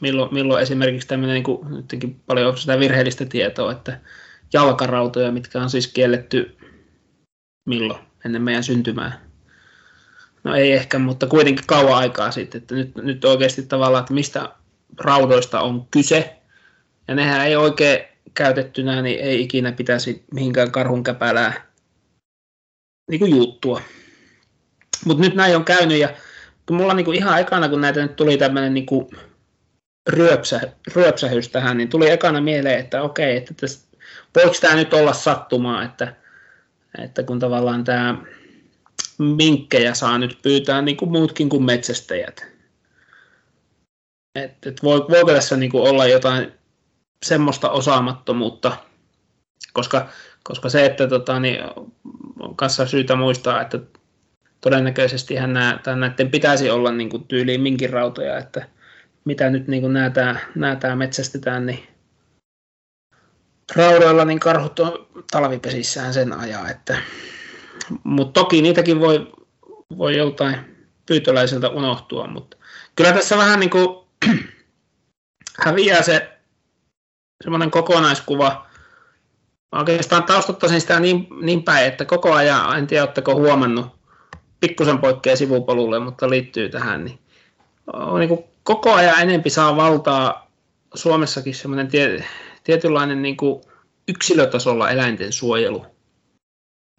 milloin, 0.00 0.34
milloin 0.34 0.62
esimerkiksi 0.62 1.08
tämmöinen, 1.08 1.34
niin 1.34 1.44
kuin, 1.44 1.70
nytkin 1.70 2.20
paljon 2.26 2.48
on 2.48 2.58
sitä 2.58 2.78
virheellistä 2.78 3.24
tietoa, 3.24 3.72
että 3.72 4.00
jalkarautoja, 4.52 5.32
mitkä 5.32 5.62
on 5.62 5.70
siis 5.70 5.86
kielletty 5.86 6.56
milloin, 7.66 8.00
ennen 8.24 8.42
meidän 8.42 8.64
syntymää, 8.64 9.29
no 10.44 10.54
ei 10.54 10.72
ehkä, 10.72 10.98
mutta 10.98 11.26
kuitenkin 11.26 11.66
kauan 11.66 11.98
aikaa 11.98 12.30
sitten, 12.30 12.60
että 12.60 12.74
nyt, 12.74 12.96
nyt 12.96 13.24
oikeasti 13.24 13.62
tavallaan, 13.62 14.02
että 14.02 14.14
mistä 14.14 14.48
raudoista 14.98 15.60
on 15.60 15.86
kyse, 15.90 16.36
ja 17.08 17.14
nehän 17.14 17.46
ei 17.46 17.56
oikein 17.56 18.04
käytettynä, 18.34 19.02
niin 19.02 19.20
ei 19.20 19.42
ikinä 19.42 19.72
pitäisi 19.72 20.24
mihinkään 20.34 20.72
karhun 20.72 21.02
käpälää 21.02 21.66
niin 23.10 23.18
kuin 23.18 23.30
juuttua. 23.30 23.80
Mutta 25.04 25.22
nyt 25.22 25.34
näin 25.34 25.56
on 25.56 25.64
käynyt, 25.64 25.98
ja 25.98 26.08
kun 26.66 26.76
mulla 26.76 26.94
niin 26.94 27.04
kuin 27.04 27.16
ihan 27.16 27.34
aikana, 27.34 27.68
kun 27.68 27.80
näitä 27.80 28.02
nyt 28.02 28.16
tuli 28.16 28.36
tämmöinen 28.36 28.74
niin 28.74 28.86
kuin 28.86 29.06
ryöpsä, 30.08 30.60
ryöpsähys 30.94 31.48
tähän, 31.48 31.76
niin 31.76 31.88
tuli 31.88 32.10
ekana 32.10 32.40
mieleen, 32.40 32.80
että 32.80 33.02
okei, 33.02 33.36
että 33.36 33.54
täs, 33.54 33.88
voiko 34.36 34.54
tämä 34.60 34.74
nyt 34.74 34.94
olla 34.94 35.12
sattumaa, 35.12 35.84
että, 35.84 36.16
että 36.98 37.22
kun 37.22 37.38
tavallaan 37.38 37.84
tämä 37.84 38.16
minkkejä 39.20 39.94
saa 39.94 40.18
nyt 40.18 40.38
pyytää 40.42 40.82
niin 40.82 40.96
kuin 40.96 41.10
muutkin 41.10 41.48
kuin 41.48 41.62
metsästäjät. 41.62 42.46
Et, 44.34 44.66
et 44.66 44.82
voiko 44.82 45.32
tässä 45.32 45.56
niin 45.56 45.70
kuin 45.70 45.90
olla 45.90 46.06
jotain 46.06 46.52
semmoista 47.26 47.70
osaamattomuutta, 47.70 48.76
koska, 49.72 50.08
koska 50.42 50.68
se, 50.68 50.86
että 50.86 51.08
tota, 51.08 51.40
niin 51.40 51.58
on 52.38 52.56
kanssa 52.56 52.86
syytä 52.86 53.16
muistaa, 53.16 53.62
että 53.62 53.78
todennäköisesti 54.60 55.34
nämä, 55.34 55.80
näiden 55.96 56.30
pitäisi 56.30 56.70
olla 56.70 56.92
niin 56.92 57.10
kuin 57.10 57.24
tyyliin 57.24 57.60
minkin 57.60 57.90
rautoja, 57.90 58.38
että 58.38 58.68
mitä 59.24 59.50
nyt 59.50 59.68
niin 59.68 59.82
kuin 59.82 59.92
näetään, 59.92 60.40
näetään 60.54 60.98
metsästetään, 60.98 61.66
niin 61.66 61.86
raudoilla 63.76 64.24
niin 64.24 64.40
karhut 64.40 64.80
on 64.80 65.06
talvipesissään 65.30 66.14
sen 66.14 66.32
ajaa, 66.32 66.68
että 66.68 66.98
mutta 68.04 68.40
toki 68.40 68.62
niitäkin 68.62 69.00
voi, 69.00 69.32
voi 69.98 70.16
joltain 70.16 70.56
pyytöläiseltä 71.06 71.68
unohtua, 71.68 72.26
mutta 72.26 72.56
kyllä 72.96 73.12
tässä 73.12 73.36
vähän 73.36 73.60
niin 73.60 73.70
kuin 73.70 73.88
häviää 75.64 76.02
se 76.02 76.38
semmoinen 77.44 77.70
kokonaiskuva. 77.70 78.66
Mä 79.72 79.78
oikeastaan 79.78 80.22
taustattaisin 80.22 80.80
sitä 80.80 81.00
niin, 81.00 81.26
niin 81.42 81.62
päin, 81.62 81.86
että 81.86 82.04
koko 82.04 82.32
ajan, 82.32 82.78
en 82.78 82.86
tiedä 82.86 83.02
oletteko 83.02 83.34
huomannut, 83.34 83.86
pikkusen 84.60 84.98
poikkeaa 84.98 85.36
sivupolulle, 85.36 85.98
mutta 85.98 86.30
liittyy 86.30 86.68
tähän, 86.68 87.04
niin, 87.04 87.18
on 87.92 88.20
niin 88.20 88.28
kuin 88.28 88.44
koko 88.62 88.92
ajan 88.92 89.20
enempi 89.20 89.50
saa 89.50 89.76
valtaa 89.76 90.50
Suomessakin 90.94 91.54
semmoinen 91.54 91.88
tie, 91.88 92.24
tietynlainen 92.64 93.22
niin 93.22 93.36
kuin 93.36 93.62
yksilötasolla 94.08 94.90
eläinten 94.90 95.32
suojelu 95.32 95.86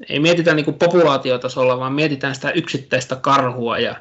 ei 0.10 0.20
mietitä 0.20 0.54
niin 0.54 0.66
kuin 0.66 0.78
populaatiotasolla, 0.78 1.80
vaan 1.80 1.94
mietitään 1.94 2.36
sitä 2.36 2.52
yksittäistä 2.52 3.16
karhua 3.16 3.80
ja, 3.80 3.96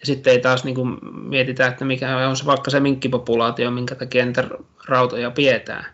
ja 0.00 0.06
sitten 0.06 0.32
ei 0.32 0.38
taas 0.38 0.64
niin 0.64 0.74
kuin 0.74 0.98
mietitä, 1.28 1.66
että 1.66 1.84
mikä 1.84 2.28
on 2.28 2.36
se 2.36 2.46
vaikka 2.46 2.70
se 2.70 2.80
minkkipopulaatio, 2.80 3.70
minkä 3.70 3.94
takia 3.94 4.26
niitä 4.26 4.48
rautoja 4.88 5.30
pidetään. 5.30 5.86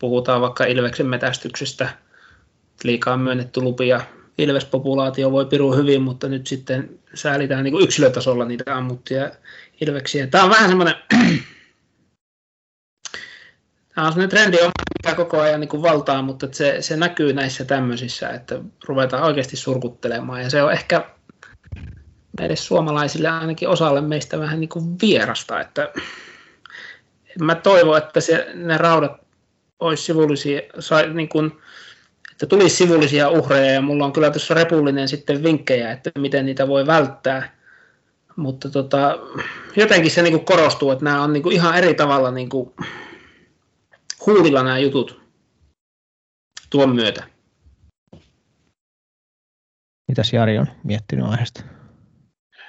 Puhutaan 0.00 0.40
vaikka 0.40 0.64
ilveksen 0.64 1.06
metästyksestä, 1.06 1.88
liikaa 2.84 3.16
myönnetty 3.16 3.60
lupia. 3.60 4.00
Ilvespopulaatio 4.38 5.32
voi 5.32 5.46
piru 5.46 5.72
hyvin, 5.72 6.02
mutta 6.02 6.28
nyt 6.28 6.46
sitten 6.46 6.98
säälitään 7.14 7.64
niin 7.64 7.72
kuin 7.72 7.84
yksilötasolla 7.84 8.44
niitä 8.44 8.76
ammuttuja 8.76 9.30
ilveksiä. 9.80 10.26
Tämä 10.26 10.44
on 10.44 10.50
vähän 10.50 10.68
semmoinen 10.68 10.94
Tämä 13.96 14.06
on 14.06 14.12
sellainen 14.12 14.30
trendi, 14.30 14.56
mikä 15.04 15.16
koko 15.16 15.40
ajan 15.40 15.60
niin 15.60 15.68
kuin 15.68 15.82
valtaa, 15.82 16.22
mutta 16.22 16.48
se, 16.52 16.76
se 16.80 16.96
näkyy 16.96 17.32
näissä 17.32 17.64
tämmöisissä, 17.64 18.28
että 18.28 18.60
ruvetaan 18.88 19.22
oikeasti 19.22 19.56
surkuttelemaan. 19.56 20.42
Ja 20.42 20.50
se 20.50 20.62
on 20.62 20.72
ehkä 20.72 21.04
meille 22.38 22.56
suomalaisille 22.56 23.28
ainakin 23.28 23.68
osalle 23.68 24.00
meistä 24.00 24.40
vähän 24.40 24.60
niin 24.60 24.68
kuin 24.68 24.96
vierasta, 25.02 25.60
että 25.60 25.92
mä 27.40 27.54
toivon, 27.54 27.98
että 27.98 28.20
se, 28.20 28.50
ne 28.54 28.78
raudat 28.78 29.12
olisi 29.80 30.02
sivullisia, 30.02 30.60
sai, 30.78 31.10
niin 31.14 31.28
kuin, 31.28 31.52
että 32.32 32.46
tulisi 32.46 32.76
sivullisia 32.76 33.28
uhreja 33.28 33.72
ja 33.72 33.80
mulla 33.80 34.04
on 34.04 34.12
kyllä 34.12 34.30
tuossa 34.30 34.54
repullinen 34.54 35.08
sitten 35.08 35.42
vinkkejä, 35.42 35.92
että 35.92 36.10
miten 36.18 36.46
niitä 36.46 36.68
voi 36.68 36.86
välttää. 36.86 37.56
Mutta 38.36 38.70
tota, 38.70 39.18
jotenkin 39.76 40.10
se 40.10 40.22
niin 40.22 40.32
kuin 40.32 40.44
korostuu, 40.44 40.90
että 40.90 41.04
nämä 41.04 41.22
on 41.22 41.32
niin 41.32 41.42
kuin 41.42 41.54
ihan 41.54 41.78
eri 41.78 41.94
tavalla 41.94 42.30
niin 42.30 42.48
kuin 42.48 42.74
huulilla 44.26 44.62
nämä 44.62 44.78
jutut 44.78 45.20
tuon 46.70 46.94
myötä. 46.94 47.26
Mitäs 50.08 50.32
Jari 50.32 50.58
on 50.58 50.66
miettinyt 50.84 51.26
aiheesta? 51.26 51.62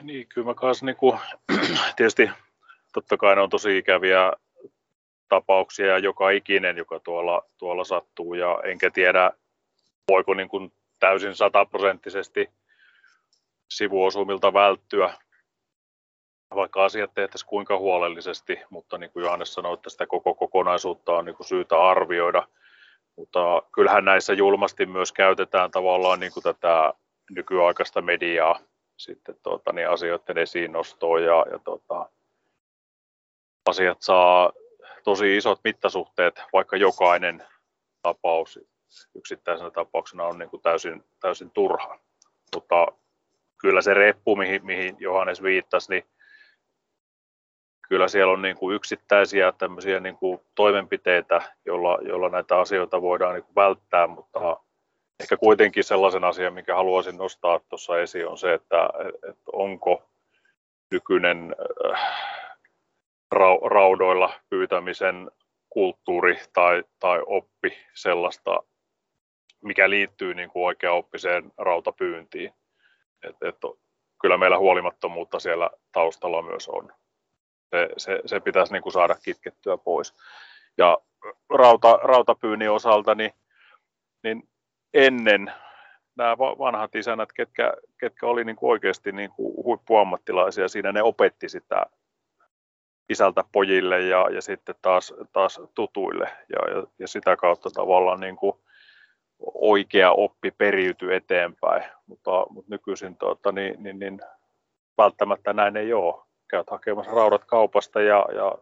Niin, 0.02 0.28
kyllä 0.28 0.48
mä 0.48 0.54
kanssa 0.54 0.86
niin 0.86 0.96
kuin, 0.96 1.20
tietysti 1.96 2.30
totta 2.94 3.18
kai 3.18 3.36
ne 3.36 3.42
on 3.42 3.50
tosi 3.50 3.78
ikäviä 3.78 4.34
tapauksia 5.30 5.86
ja 5.86 5.98
joka 5.98 6.30
ikinen, 6.30 6.78
joka 6.78 7.00
tuolla, 7.00 7.44
tuolla 7.58 7.84
sattuu 7.84 8.34
ja 8.34 8.60
enkä 8.64 8.92
tiedä, 8.92 9.32
voiko 10.08 10.34
niin 10.34 10.50
kuin 10.50 10.74
täysin 11.00 11.36
sataprosenttisesti 11.36 12.50
sivuosumilta 13.70 14.54
välttyä, 14.54 15.14
vaikka 16.56 16.86
asiat 16.86 17.14
tehtäisiin 17.14 17.50
kuinka 17.50 17.78
huolellisesti, 17.78 18.60
mutta 18.70 18.98
niin 18.98 19.12
kuin 19.12 19.24
Johannes 19.24 19.54
sanoi, 19.54 19.74
että 19.74 19.90
sitä 19.90 20.08
koko 20.08 20.36
kokonaisuutta 20.36 21.12
on 21.12 21.26
niin 21.26 21.36
kuin 21.36 21.48
syytä 21.48 21.84
arvioida. 21.84 22.48
Mutta 23.16 23.62
kyllähän 23.72 24.06
näissä 24.06 24.34
julmasti 24.34 24.86
myös 24.86 25.12
käytetään 25.12 25.72
tavallaan 25.72 26.20
niin 26.20 26.32
kuin 26.34 26.44
tätä 26.44 26.94
nykyaikaista 27.30 28.02
mediaa 28.02 28.60
sitten 28.98 29.36
tuota, 29.44 29.74
niin 29.74 29.90
asioiden 29.90 30.38
esiin 30.38 30.72
nostoon 30.72 31.24
ja, 31.24 31.46
ja 31.52 31.60
tuota, 31.60 32.10
asiat 33.70 34.02
saa 34.02 34.52
tosi 35.04 35.38
isot 35.38 35.60
mittasuhteet, 35.64 36.42
vaikka 36.54 36.78
jokainen 36.78 37.44
tapaus 38.02 38.60
yksittäisenä 39.16 39.72
tapauksena 39.72 40.24
on 40.24 40.40
niin 40.40 40.50
kuin 40.50 40.62
täysin, 40.62 41.04
täysin 41.20 41.52
turha. 41.52 42.00
Mutta 42.56 42.88
kyllä 43.58 43.82
se 43.82 43.94
reppu, 43.94 44.36
mihin, 44.36 44.66
mihin 44.66 44.96
Johannes 45.00 45.44
viittasi, 45.44 45.90
niin 45.90 46.04
kyllä 47.90 48.08
siellä 48.08 48.34
on 48.34 48.42
niin 48.42 48.58
kuin 48.58 48.76
yksittäisiä 48.76 49.52
tämmöisiä 49.52 50.00
niin 50.00 50.18
kuin 50.18 50.40
toimenpiteitä, 50.56 51.42
joilla, 51.66 51.98
joilla 52.02 52.30
näitä 52.30 52.60
asioita 52.60 53.02
voidaan 53.02 53.34
niin 53.34 53.44
kuin 53.44 53.56
välttää, 53.56 54.08
mutta 54.08 54.58
ehkä 55.20 55.38
kuitenkin 55.38 55.84
sellaisen 55.84 56.24
asian, 56.24 56.54
mikä 56.54 56.76
haluaisin 56.76 57.18
nostaa 57.18 57.60
tuossa 57.60 58.00
esiin, 58.00 58.28
on 58.28 58.38
se, 58.38 58.54
että, 58.54 58.90
että 59.30 59.52
onko 59.54 60.04
nykyinen 60.92 61.56
äh, 61.92 62.02
raudoilla 63.66 64.34
pyytämisen 64.50 65.32
kulttuuri 65.70 66.38
tai, 66.54 66.84
tai 67.00 67.24
oppi 67.26 67.78
sellaista, 67.94 68.64
mikä 69.62 69.90
liittyy 69.90 70.34
niin 70.34 70.50
kuin 70.50 70.66
oikeaoppiseen 70.66 71.52
rautapyyntiin. 71.58 72.54
Et, 73.24 73.36
et, 73.42 73.56
kyllä 74.22 74.38
meillä 74.38 74.58
huolimattomuutta 74.58 75.40
siellä 75.40 75.70
taustalla 75.92 76.42
myös 76.42 76.70
on 76.70 76.92
se, 77.70 77.90
se, 77.98 78.22
se 78.26 78.40
pitäisi 78.40 78.74
niin 78.74 78.84
kuin 78.84 78.94
saada 78.94 79.16
kitkettyä 79.24 79.78
pois. 79.78 80.14
Ja 80.78 80.98
rauta, 81.50 82.00
rautapyynnin 82.04 82.72
osalta, 82.72 83.16
niin, 83.16 83.32
niin 84.24 84.50
ennen 84.94 85.54
nämä 86.18 86.38
vanhat 86.38 86.96
isänät, 86.96 87.34
ketkä, 87.34 87.74
ketkä 87.98 88.28
oli 88.28 88.44
niin 88.44 88.56
kuin 88.56 88.72
oikeasti 88.72 89.12
niin 89.12 89.32
kuin 89.32 89.64
huippuammattilaisia 89.64 90.68
siinä, 90.68 90.92
ne 90.92 91.04
opetti 91.04 91.50
sitä 91.50 91.86
isältä 93.10 93.44
pojille 93.52 94.02
ja, 94.02 94.30
ja 94.30 94.42
sitten 94.42 94.76
taas, 94.82 95.14
taas 95.34 95.62
tutuille. 95.74 96.26
Ja, 96.26 96.76
ja, 96.76 96.84
ja 97.00 97.08
sitä 97.08 97.36
kautta 97.36 97.70
tavallaan 97.70 98.20
niin 98.20 98.36
kuin 98.36 98.54
oikea 99.54 100.12
oppi 100.12 100.52
periytyi 100.52 101.16
eteenpäin, 101.16 101.84
mutta, 102.06 102.46
mutta 102.50 102.72
nykyisin 102.72 103.18
tuota, 103.18 103.52
niin, 103.52 103.84
niin, 103.84 104.00
niin 104.00 104.20
välttämättä 104.98 105.54
näin 105.54 105.78
ei 105.78 105.94
ole 105.94 106.27
käyt 106.48 106.70
hakemassa 106.70 107.12
raudat 107.12 107.46
kaupasta 107.46 108.02
ja, 108.02 108.26
ja 108.36 108.58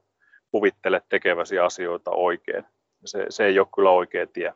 kuvittelet 0.52 1.04
tekeväsi 1.10 1.60
asioita 1.60 2.12
oikein. 2.12 2.66
Se, 3.06 3.26
se 3.30 3.46
ei 3.46 3.60
ole 3.60 3.68
kyllä 3.76 3.90
oikea 3.90 4.28
tie. 4.28 4.54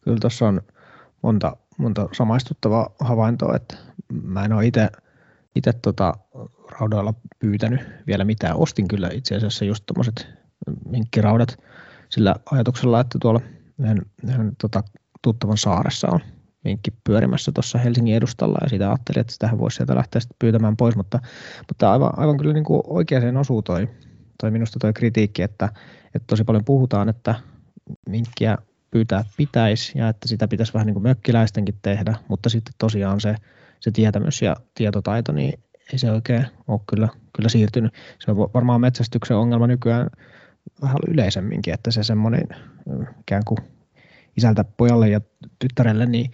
Kyllä 0.00 0.18
tuossa 0.20 0.48
on 0.48 0.60
monta, 1.22 1.56
monta 1.78 2.08
samaistuttavaa 2.12 2.90
havaintoa, 3.00 3.56
että 3.56 3.76
mä 4.22 4.44
en 4.44 4.52
ole 4.52 4.66
itse 5.54 5.72
tota, 5.82 6.14
raudoilla 6.70 7.14
pyytänyt 7.38 7.80
vielä 8.06 8.24
mitään. 8.24 8.56
Ostin 8.56 8.88
kyllä 8.88 9.10
itse 9.12 9.36
asiassa 9.36 9.64
just 9.64 9.84
tuommoiset 9.86 10.28
minkkiraudat 10.84 11.58
sillä 12.08 12.34
ajatuksella, 12.50 13.00
että 13.00 13.18
tuolla 13.20 13.40
yhden, 13.78 14.02
yhden 14.24 14.52
tota, 14.60 14.82
tuttavan 15.22 15.58
saaressa 15.58 16.08
on 16.10 16.20
vinkki 16.64 16.90
pyörimässä 17.04 17.52
tuossa 17.52 17.78
Helsingin 17.78 18.16
edustalla 18.16 18.58
ja 18.62 18.68
siitä 18.68 18.88
ajattelin, 18.88 19.20
että 19.20 19.32
sitähän 19.32 19.58
voisi 19.58 19.76
sieltä 19.76 19.94
lähteä 19.94 20.20
sitten 20.20 20.36
pyytämään 20.38 20.76
pois, 20.76 20.96
mutta, 20.96 21.18
mutta 21.68 21.92
aivan, 21.92 22.10
aivan 22.16 22.36
kyllä 22.36 22.54
niin 22.54 22.64
kuin 22.64 22.82
oikeaan 22.86 23.36
osuu 23.36 23.62
toi, 23.62 23.88
toi 24.40 24.50
minusta 24.50 24.78
toi 24.78 24.92
kritiikki, 24.92 25.42
että, 25.42 25.68
että 26.14 26.26
tosi 26.26 26.44
paljon 26.44 26.64
puhutaan, 26.64 27.08
että 27.08 27.34
vinkkiä 28.10 28.58
pyytää 28.90 29.24
pitäisi 29.36 29.98
ja 29.98 30.08
että 30.08 30.28
sitä 30.28 30.48
pitäisi 30.48 30.74
vähän 30.74 30.86
niin 30.86 30.94
kuin 30.94 31.02
mökkiläistenkin 31.02 31.78
tehdä, 31.82 32.14
mutta 32.28 32.48
sitten 32.48 32.74
tosiaan 32.78 33.20
se, 33.20 33.34
se 33.80 33.90
tietämys 33.90 34.42
ja 34.42 34.56
tietotaito, 34.74 35.32
niin 35.32 35.60
ei 35.92 35.98
se 35.98 36.10
oikein 36.10 36.46
ole 36.68 36.80
kyllä, 36.86 37.08
kyllä 37.36 37.48
siirtynyt. 37.48 37.94
Se 38.18 38.30
on 38.30 38.36
varmaan 38.36 38.80
metsästyksen 38.80 39.36
ongelma 39.36 39.66
nykyään 39.66 40.10
vähän 40.82 40.96
yleisemminkin, 41.08 41.74
että 41.74 41.90
se 41.90 42.02
semmoinen 42.02 42.48
ikään 43.20 43.42
kuin 43.44 43.58
isältä 44.36 44.64
pojalle 44.64 45.08
ja 45.08 45.20
tyttärelle, 45.58 46.06
niin, 46.06 46.30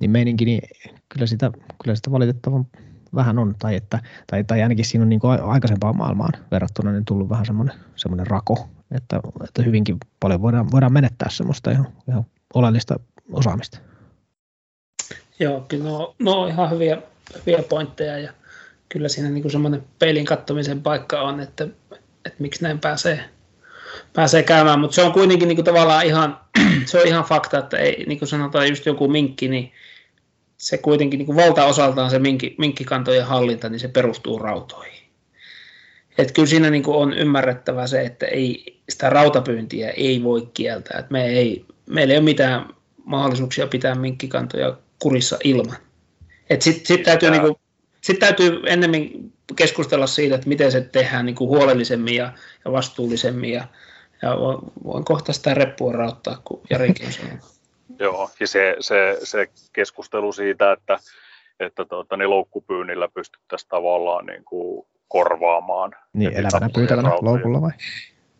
niin 0.00 0.10
meininki, 0.10 0.44
niin 0.44 0.62
kyllä 1.08 1.26
sitä, 1.26 1.50
kyllä 1.82 1.94
sitä 1.94 2.10
valitettavan 2.10 2.66
vähän 3.14 3.38
on, 3.38 3.54
tai, 3.58 3.76
että, 3.76 3.98
tai, 4.26 4.44
tai 4.44 4.62
ainakin 4.62 4.84
siinä 4.84 5.02
on 5.02 5.08
niin 5.08 5.20
kuin 5.20 5.40
aikaisempaan 5.42 5.96
maailmaan 5.96 6.32
verrattuna 6.50 6.92
niin 6.92 7.04
tullut 7.04 7.28
vähän 7.28 7.46
semmoinen, 7.46 7.76
semmoinen 7.96 8.26
rako, 8.26 8.68
että, 8.90 9.20
että 9.44 9.62
hyvinkin 9.62 9.96
paljon 10.20 10.42
voidaan, 10.42 10.70
voidaan 10.70 10.92
menettää 10.92 11.30
semmoista 11.30 11.70
ihan, 11.70 11.88
ihan 12.08 12.24
oleellista 12.54 13.00
osaamista. 13.32 13.78
Joo, 15.38 15.60
kyllä 15.60 15.84
no, 15.84 16.14
no 16.18 16.46
ihan 16.46 16.70
hyviä, 16.70 17.02
hyviä 17.46 17.62
pointteja 17.68 18.18
ja 18.18 18.32
kyllä 18.88 19.08
siinä 19.08 19.30
niin 19.30 19.50
semmoinen 19.50 19.84
peilin 19.98 20.24
kattomisen 20.24 20.82
paikka 20.82 21.20
on, 21.20 21.40
että, 21.40 21.64
että 22.24 22.38
miksi 22.38 22.62
näin 22.62 22.78
pääsee, 22.78 23.24
pääsee 24.12 24.42
käymään, 24.42 24.80
mutta 24.80 24.94
se 24.94 25.02
on 25.02 25.12
kuitenkin 25.12 25.48
niin 25.48 25.56
kuin 25.56 25.64
tavallaan 25.64 26.06
ihan, 26.06 26.40
se 26.86 27.00
on 27.00 27.06
ihan 27.06 27.24
fakta, 27.24 27.58
että 27.58 27.76
ei, 27.76 28.04
niin 28.06 28.18
kuin 28.18 28.28
sanotaan 28.28 28.68
just 28.68 28.86
joku 28.86 29.08
minkki, 29.08 29.48
niin 29.48 29.72
se 30.56 30.78
kuitenkin 30.78 31.18
niin 31.18 31.26
kuin 31.26 31.36
valtaosaltaan 31.36 32.10
se 32.10 32.18
minkki, 32.18 32.54
minkkikantojen 32.58 33.26
hallinta, 33.26 33.68
niin 33.68 33.80
se 33.80 33.88
perustuu 33.88 34.38
rautoihin. 34.38 35.02
Että 36.18 36.32
kyllä 36.32 36.48
siinä 36.48 36.70
niin 36.70 36.82
kuin 36.82 36.96
on 36.96 37.12
ymmärrettävä 37.12 37.86
se, 37.86 38.00
että 38.00 38.26
ei, 38.26 38.80
sitä 38.88 39.10
rautapyyntiä 39.10 39.90
ei 39.90 40.22
voi 40.22 40.48
kieltää. 40.54 40.98
Että 40.98 41.12
me 41.12 41.26
ei, 41.26 41.64
meillä 41.86 42.12
ei 42.12 42.18
ole 42.18 42.24
mitään 42.24 42.74
mahdollisuuksia 43.04 43.66
pitää 43.66 43.94
minkkikantoja 43.94 44.76
kurissa 44.98 45.38
ilman. 45.44 45.76
Sitten 46.58 46.86
sit 46.86 47.02
täytyy, 47.02 47.30
niin 47.30 47.42
kuin, 47.42 47.56
sit 48.00 48.18
täytyy 48.18 48.62
ennemmin 48.66 49.32
keskustella 49.56 50.06
siitä, 50.06 50.34
että 50.34 50.48
miten 50.48 50.72
se 50.72 50.80
tehdään 50.80 51.26
niin 51.26 51.36
kuin 51.36 51.48
huolellisemmin 51.48 52.14
ja, 52.14 52.32
ja 52.64 52.72
vastuullisemmin. 52.72 53.52
Ja, 53.52 53.64
ja 54.22 54.36
voin 54.84 55.04
kohta 55.04 55.32
sitä 55.32 55.54
reppua 55.54 55.92
rauttaa, 55.92 56.40
kun 56.44 56.60
Jarikin 56.70 57.12
sanoo. 57.12 57.36
Joo, 57.98 58.30
ja 58.40 58.46
se, 58.46 58.76
se, 58.80 59.18
se 59.22 59.48
keskustelu 59.72 60.32
siitä, 60.32 60.72
että, 60.72 60.98
että 61.60 61.84
tuota, 61.84 62.16
niin 62.16 62.30
loukkupyynnillä 62.30 63.08
pystyttäisiin 63.14 63.68
tavallaan 63.68 64.26
niin 64.26 64.44
kuin 64.44 64.86
korvaamaan. 65.08 65.94
Niin, 66.12 66.32
elävänä 66.32 66.68
pyytävänä 66.74 67.08
loukulla 67.08 67.62
vai? 67.62 67.70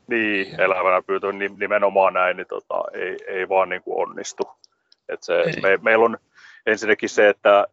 Niin, 0.06 0.60
elävänä 0.60 1.02
pyytävänä 1.02 1.38
nimenomaan 1.58 2.14
näin, 2.14 2.36
niin 2.36 2.46
tota, 2.46 2.84
ei, 2.92 3.16
ei 3.26 3.48
vaan 3.48 3.68
niin 3.68 3.82
kuin 3.82 4.08
onnistu. 4.08 4.42
Et 5.08 5.22
se, 5.22 5.44
me, 5.62 5.78
meillä 5.82 6.04
on 6.04 6.18
ensinnäkin 6.66 7.08
se, 7.08 7.28
että, 7.28 7.66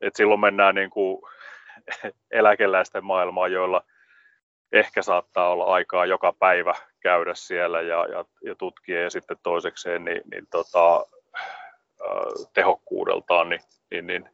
että 0.00 0.16
silloin 0.16 0.40
mennään 0.40 0.74
niin 0.74 0.90
kuin 0.90 1.22
eläkeläisten 2.30 3.04
maailmaan, 3.04 3.52
joilla 3.52 3.84
ehkä 4.72 5.02
saattaa 5.02 5.50
olla 5.50 5.64
aikaa 5.64 6.06
joka 6.06 6.32
päivä 6.32 6.74
käydä 7.00 7.34
siellä 7.34 7.80
ja, 7.80 8.06
ja, 8.06 8.24
ja 8.44 8.54
tutkia, 8.54 9.02
ja 9.02 9.10
sitten 9.10 9.36
toisekseen 9.42 10.04
niin, 10.04 10.22
niin 10.32 10.46
tota, 10.50 11.06
tehokkuudeltaan, 12.54 13.48
niin, 13.48 13.60
niin, 13.90 14.06
niin 14.06 14.28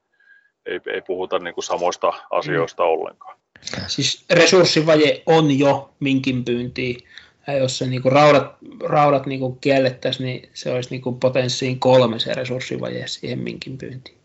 ei, 0.66 0.80
ei 0.87 1.00
puhuta 1.00 1.38
niin 1.38 1.54
kuin 1.54 1.64
samoista 1.64 2.12
asioista 2.30 2.83
mm. 2.83 2.88
ollenkaan. 2.88 3.38
Siis 3.87 4.25
resurssivaje 4.30 5.23
on 5.26 5.59
jo 5.59 5.94
minkin 6.00 6.44
pyyntiin. 6.44 7.09
Ja 7.47 7.54
jos 7.54 7.78
se 7.78 7.87
niinku 7.87 8.11
raudat, 8.11 8.56
raudat 8.85 9.26
niinku 9.26 9.52
kiellettäisiin, 9.52 10.26
niin 10.26 10.50
se 10.54 10.73
olisi 10.73 10.90
niinku 10.90 11.12
potenssiin 11.12 11.80
kolme 11.80 12.18
se 12.18 12.35
resurssivaje 12.35 13.06
siihen 13.06 13.38
minkin 13.38 13.78
pyyntiin. 13.78 14.24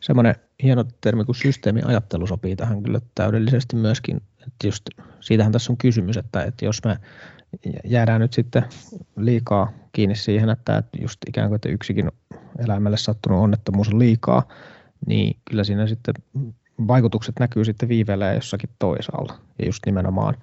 Semmoinen 0.00 0.34
hieno 0.62 0.84
termi 1.00 1.24
kuin 1.24 1.36
systeemiajattelu 1.36 2.26
sopii 2.26 2.56
tähän 2.56 2.82
kyllä 2.82 3.00
täydellisesti 3.14 3.76
myöskin. 3.76 4.16
Että 4.16 4.66
just 4.66 4.84
siitähän 5.20 5.52
tässä 5.52 5.72
on 5.72 5.76
kysymys, 5.76 6.16
että, 6.16 6.42
että 6.42 6.64
jos 6.64 6.84
me 6.84 6.96
jäädään 7.84 8.20
nyt 8.20 8.32
sitten 8.32 8.64
liikaa 9.16 9.72
kiinni 9.92 10.14
siihen, 10.16 10.50
että 10.50 10.82
just 11.00 11.18
ikään 11.28 11.48
kuin 11.48 11.56
että 11.56 11.68
yksikin 11.68 12.10
eläimelle 12.58 12.96
sattunut 12.96 13.42
onnettomuus 13.42 13.88
on 13.88 13.98
liikaa, 13.98 14.48
niin 15.06 15.36
kyllä 15.44 15.64
siinä 15.64 15.86
sitten 15.86 16.14
vaikutukset 16.88 17.34
näkyy 17.40 17.64
sitten 17.64 17.88
viiveellä 17.88 18.32
jossakin 18.32 18.70
toisaalla. 18.78 19.38
Ja 19.58 19.66
just 19.66 19.86
nimenomaan 19.86 20.34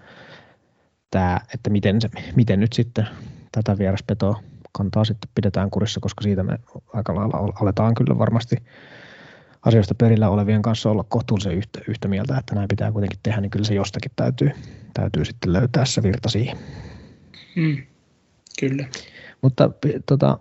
tämä, 1.12 1.40
että 1.54 1.70
miten, 1.70 2.02
se, 2.02 2.10
miten 2.36 2.60
nyt 2.60 2.74
sitten 2.74 3.08
tätä 3.52 3.78
vieraspetoa 3.78 4.40
kantaa 4.72 5.06
sitten 5.06 5.32
pidetään 5.36 5.70
kurissa, 5.70 6.00
koska 6.00 6.24
siitä 6.24 6.44
me 6.44 6.60
aika 6.94 7.16
lailla 7.16 7.54
aletaan 7.62 7.94
kyllä 7.94 8.18
varmasti 8.18 8.56
asioista 9.66 9.96
perillä 9.96 10.30
olevien 10.30 10.62
kanssa 10.62 10.90
olla 10.90 11.06
kohtuullisen 11.10 11.52
yhtä, 11.58 11.80
yhtä 11.88 12.08
mieltä, 12.08 12.38
että 12.38 12.56
näin 12.56 12.68
pitää 12.68 12.92
kuitenkin 12.92 13.20
tehdä, 13.24 13.42
niin 13.42 13.50
kyllä 13.50 13.66
se 13.66 13.74
jostakin 13.74 14.12
täytyy, 14.16 14.52
täytyy 14.94 15.26
sitten 15.26 15.54
löytää 15.54 15.86
se 15.86 16.04
virta 16.04 16.30
siihen. 16.30 16.58
Mm, 17.56 17.78
kyllä. 18.60 18.88
Mutta 19.42 19.70
tota, 20.06 20.40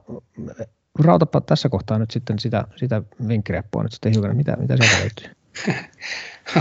rautapa 0.98 1.40
tässä 1.40 1.68
kohtaa 1.68 1.98
nyt 1.98 2.10
sitten 2.10 2.38
sitä, 2.38 2.64
sitä 2.76 3.02
vinkkireppua 3.28 3.82
nyt 3.82 3.92
sitten 3.92 4.12
hiukan, 4.12 4.36
mitä, 4.36 4.56
mitä 4.56 4.76
sieltä 4.76 5.00
löytyy? 5.00 5.28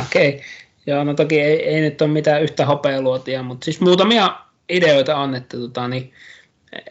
Okei, 0.06 0.30
okay. 0.30 0.42
joo, 0.86 1.04
no 1.04 1.14
toki 1.14 1.42
ei, 1.42 1.70
ei 1.70 1.82
nyt 1.82 2.02
ole 2.02 2.10
mitään 2.10 2.44
yhtä 2.44 2.66
hopealuotia, 2.66 3.44
mutta 3.44 3.66
siis 3.66 3.82
muutamia 3.82 4.40
ideoita 4.70 5.18
on, 5.18 5.36
että 5.36 5.58
tota, 5.58 5.88
niin, 5.88 6.14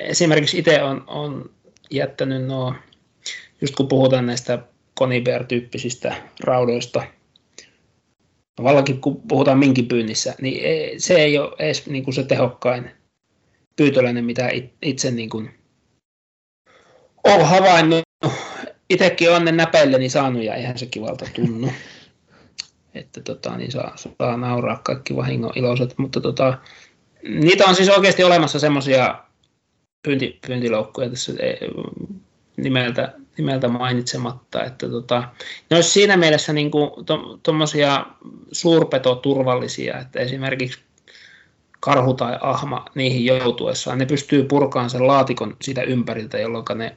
esimerkiksi 0.01 0.59
itse 0.59 0.83
on, 0.83 1.05
on 1.07 1.51
jättänyt 1.91 2.47
nuo, 2.47 2.75
just 3.61 3.75
kun 3.77 3.89
puhutaan 3.89 4.27
näistä 4.27 4.59
Conibear-tyyppisistä 5.03 6.15
raudoista, 6.41 7.03
Vallakin 8.63 9.01
kun 9.01 9.23
puhutaan 9.29 9.59
minkipyynnissä, 9.59 10.35
niin 10.41 11.01
se 11.01 11.15
ei 11.15 11.39
ole 11.39 11.53
edes 11.59 11.87
niin 11.87 12.05
kuin 12.05 12.15
se 12.15 12.23
tehokkain 12.23 12.91
pyytöläinen, 13.77 14.25
mitä 14.25 14.51
itse 14.83 15.11
niin 15.11 15.31
kuin 15.31 15.51
olen 17.25 17.47
havainnut. 17.47 18.03
Itsekin 18.91 19.31
olen 19.31 19.45
ne 19.45 19.53
näpeilleni 19.53 20.09
saanut 20.09 20.43
ja 20.43 20.55
eihän 20.55 20.79
se 20.79 20.87
kivalta 20.87 21.27
tunnu. 21.35 21.69
Että 22.95 23.21
tota, 23.21 23.57
niin 23.57 23.73
saa, 23.73 23.97
saa 23.97 24.37
nauraa 24.37 24.81
kaikki 24.85 25.17
vahingon 25.17 25.53
iloiset, 25.55 25.95
mutta 25.99 26.21
tota, 26.21 26.59
niitä 27.23 27.65
on 27.65 27.75
siis 27.75 27.89
oikeasti 27.89 28.25
olemassa 28.25 28.59
semmoisia 28.59 29.25
pyynti, 30.03 30.39
pyyntiloukkuja 30.47 31.11
tässä 31.11 31.33
e, 31.33 31.57
nimeltä, 32.57 33.13
nimeltä 33.39 33.69
mainitsematta, 33.69 34.65
että 34.65 34.89
tota, 34.89 35.29
ne 35.71 35.77
olisi 35.77 35.91
siinä 35.91 36.17
mielessä 36.17 36.53
niin 36.53 36.71
tuommoisia 37.43 38.07
to, 38.21 38.29
suurpetoturvallisia, 38.53 39.99
että 39.99 40.21
esimerkiksi 40.21 40.81
karhu 41.81 42.15
tai 42.15 42.39
ahma 42.41 42.85
niihin 42.95 43.25
joutuessaan, 43.25 43.99
ne 43.99 44.07
pystyy 44.07 44.45
purkaan 44.45 44.91
sen 44.91 45.07
laatikon 45.07 45.57
siitä 45.63 45.83
ympäriltä, 45.83 46.39
jolloin 46.39 46.65
ne 46.75 46.97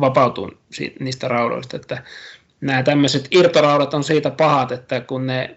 vapautuu 0.00 0.50
niistä 1.00 1.28
raudoista. 1.28 1.76
Että 1.76 2.02
nämä 2.60 2.82
tämmöiset 2.82 3.28
irtoraudat 3.30 3.94
on 3.94 4.04
siitä 4.04 4.30
pahat, 4.30 4.72
että 4.72 5.00
kun 5.00 5.26
ne 5.26 5.56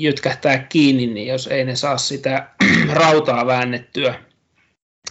jytkähtää 0.00 0.58
kiinni, 0.58 1.06
niin 1.06 1.26
jos 1.26 1.46
ei 1.46 1.64
ne 1.64 1.76
saa 1.76 1.98
sitä 1.98 2.48
rautaa 3.00 3.46
väännettyä, 3.46 4.14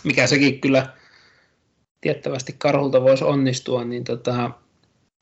mikä 0.04 0.28
sekin 0.28 0.62
kyllä 0.62 0.97
tiettävästi 2.02 2.56
karhulta 2.58 3.02
voisi 3.02 3.24
onnistua, 3.24 3.84
niin 3.84 4.04
tota, 4.04 4.52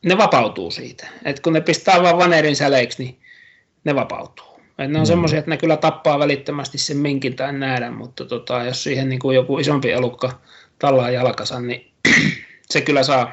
ne 0.06 0.18
vapautuu 0.18 0.72
siitä. 0.72 1.08
Et 1.26 1.40
kun 1.40 1.54
ne 1.54 1.62
pistää 1.62 2.02
vaan 2.02 2.18
vanerin 2.18 2.56
säleiksi, 2.56 3.04
niin 3.04 3.20
ne 3.84 3.96
vapautuu. 3.96 4.56
Et 4.80 4.92
ne 4.92 5.00
on 5.00 5.06
mm. 5.06 5.08
semmoisia, 5.08 5.40
että 5.40 5.52
ne 5.52 5.58
kyllä 5.58 5.78
tappaa 5.78 6.20
välittömästi 6.20 6.78
sen 6.78 6.98
minkin 6.98 7.36
tai 7.36 7.54
näädän, 7.54 7.94
mutta 7.94 8.26
tota, 8.26 8.64
jos 8.64 8.84
siihen 8.84 9.10
niin 9.10 9.20
kuin 9.20 9.36
joku 9.36 9.60
isompi 9.60 9.92
elukka 9.92 10.40
tallaa 10.80 11.12
jalkansa, 11.12 11.60
niin 11.60 11.92
se 12.72 12.82
kyllä 12.82 13.04
saa, 13.04 13.32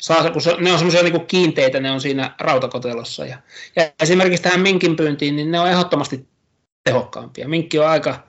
saa 0.00 0.30
kun 0.30 0.42
se, 0.42 0.56
ne 0.58 0.72
on 0.72 0.78
semmoisia 0.78 1.02
niin 1.02 1.26
kiinteitä, 1.26 1.80
ne 1.80 1.90
on 1.90 2.00
siinä 2.00 2.34
rautakotelossa. 2.40 3.26
Ja, 3.26 3.38
ja 3.76 3.90
esimerkiksi 4.02 4.42
tähän 4.42 4.60
minkin 4.60 4.96
pyyntiin, 4.96 5.36
niin 5.36 5.50
ne 5.50 5.60
on 5.60 5.70
ehdottomasti 5.70 6.26
tehokkaampia. 6.84 7.48
Minkki 7.48 7.78
on 7.78 7.88
aika, 7.88 8.28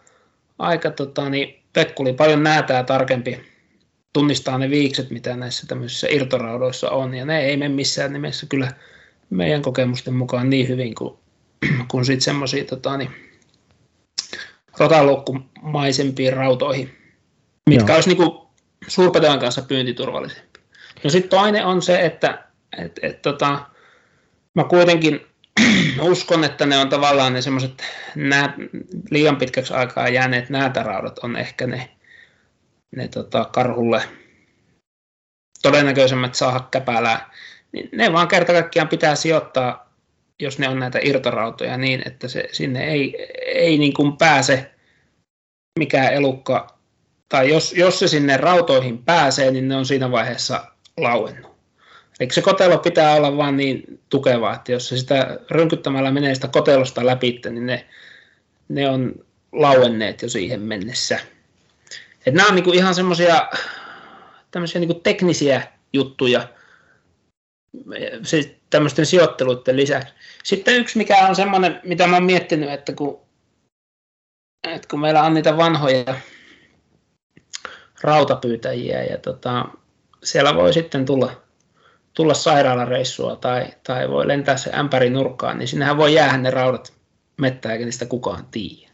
aika 0.60 0.91
tota, 0.91 1.30
niin, 1.30 1.63
pekkuli, 1.73 2.13
paljon 2.13 2.43
näätää 2.43 2.84
tarkempi, 2.84 3.53
tunnistaa 4.13 4.58
ne 4.58 4.69
viikset, 4.69 5.10
mitä 5.10 5.36
näissä 5.36 5.67
tämmöisissä 5.67 6.08
irtoraudoissa 6.10 6.89
on, 6.89 7.13
ja 7.13 7.26
ne 7.26 7.41
ei 7.41 7.58
mene 7.58 7.76
missään 7.76 8.13
nimessä 8.13 8.45
kyllä 8.45 8.71
meidän 9.30 9.62
kokemusten 9.62 10.13
mukaan 10.13 10.49
niin 10.49 10.67
hyvin 10.67 10.95
kuin, 10.95 11.13
kuin 11.91 12.06
sitten 12.06 12.21
semmoisia 12.21 12.65
tota, 12.65 12.97
niin, 12.97 13.12
rotalukkumaisempiin 14.78 16.34
rautoihin, 16.34 16.97
mitkä 17.69 17.91
Joo. 17.91 17.95
olisi 17.95 18.10
niin 18.10 18.32
suurpetojen 18.88 19.39
kanssa 19.39 19.62
pyyntiturvallisempi. 19.62 20.60
No 21.04 21.10
sitten 21.10 21.30
toinen 21.30 21.65
on 21.65 21.82
se, 21.82 22.06
että 22.06 22.43
et, 22.78 22.99
et, 23.02 23.21
tota, 23.21 23.60
mä 24.54 24.63
kuitenkin 24.63 25.19
uskon, 26.02 26.43
että 26.43 26.65
ne 26.65 26.78
on 26.78 26.89
tavallaan 26.89 27.34
ne 27.34 27.41
semmoiset 27.41 27.84
liian 29.12 29.36
pitkäksi 29.36 29.73
aikaa 29.73 30.10
jääneet 30.10 30.49
näätäraudat 30.49 31.19
on 31.19 31.36
ehkä 31.36 31.67
ne, 31.67 31.89
ne 32.95 33.08
tota, 33.08 33.45
karhulle 33.45 34.01
todennäköisemmät 35.62 36.36
saada 36.36 36.60
käpälää. 36.71 37.32
Niin 37.71 37.89
ne 37.91 38.13
vaan 38.13 38.27
kerta 38.27 38.53
kaikkiaan 38.53 38.88
pitää 38.88 39.15
sijoittaa, 39.15 39.93
jos 40.39 40.60
ne 40.60 40.69
on 40.69 40.79
näitä 40.79 40.99
irtorautoja 41.01 41.77
niin, 41.77 42.03
että 42.06 42.27
se, 42.27 42.47
sinne 42.51 42.84
ei, 42.84 43.17
ei 43.45 43.77
niin 43.77 43.93
kuin 43.93 44.17
pääse 44.17 44.71
mikään 45.79 46.13
elukka 46.13 46.77
tai 47.29 47.49
jos, 47.49 47.73
jos 47.73 47.99
se 47.99 48.08
sinne 48.08 48.38
rautoihin 48.38 49.03
pääsee, 49.03 49.51
niin 49.51 49.67
ne 49.67 49.75
on 49.75 49.86
siinä 49.86 50.12
vaiheessa 50.12 50.65
lauennut. 50.97 51.53
Eli 52.19 52.32
se 52.32 52.41
kotelo 52.41 52.77
pitää 52.77 53.15
olla 53.15 53.38
vaan 53.38 53.58
niin 53.58 53.99
tukeva, 54.10 54.53
että 54.53 54.71
jos 54.71 54.89
se 54.89 54.97
sitä 54.97 55.39
rynkyttämällä 55.51 56.12
menee 56.12 56.36
sitä 56.36 56.47
kotelosta 56.47 57.06
läpi, 57.06 57.41
niin 57.49 57.65
ne, 57.65 57.86
ne 58.69 58.89
on 58.89 59.25
lauenneet 59.51 60.21
jo 60.21 60.29
siihen 60.29 60.62
mennessä. 60.62 61.19
Et 62.26 62.34
nämä 62.34 62.48
on 62.48 62.56
niinku 62.56 62.72
ihan 62.72 62.96
semmoisia 62.96 63.50
tämmöisiä 64.52 64.80
niinku 64.80 64.94
teknisiä 64.94 65.68
juttuja 65.94 66.48
siis 68.24 68.56
tämmöisten 68.70 69.06
sijoitteluiden 69.06 69.76
lisäksi. 69.76 70.14
Sitten 70.44 70.76
yksi, 70.76 70.98
mikä 70.98 71.28
on 71.28 71.36
semmoinen, 71.36 71.80
mitä 71.84 72.08
mä 72.08 72.16
oon 72.16 72.24
miettinyt, 72.24 72.70
että 72.70 72.94
kun, 72.94 73.22
että 74.68 74.88
kun 74.88 75.00
meillä 75.00 75.24
on 75.24 75.34
niitä 75.34 75.58
vanhoja 75.58 76.16
rautapyytäjiä 78.02 79.04
ja 79.04 79.18
tota, 79.18 79.66
siellä 80.24 80.56
voi 80.56 80.74
sitten 80.74 81.06
tulla, 81.06 81.42
tulla 82.14 82.34
sairaalareissua 82.34 83.36
tai, 83.36 83.68
tai 83.84 84.10
voi 84.10 84.28
lentää 84.28 84.58
se 84.58 84.72
ämpäri 84.74 85.10
nurkkaan, 85.10 85.58
niin 85.58 85.68
sinnehän 85.68 85.98
voi 85.98 86.14
jäädä 86.14 86.38
ne 86.38 86.52
raudat 86.52 86.94
mettää, 87.38 87.72
eikä 87.72 87.86
niistä 87.86 88.06
kukaan 88.06 88.46
tiedä. 88.52 88.92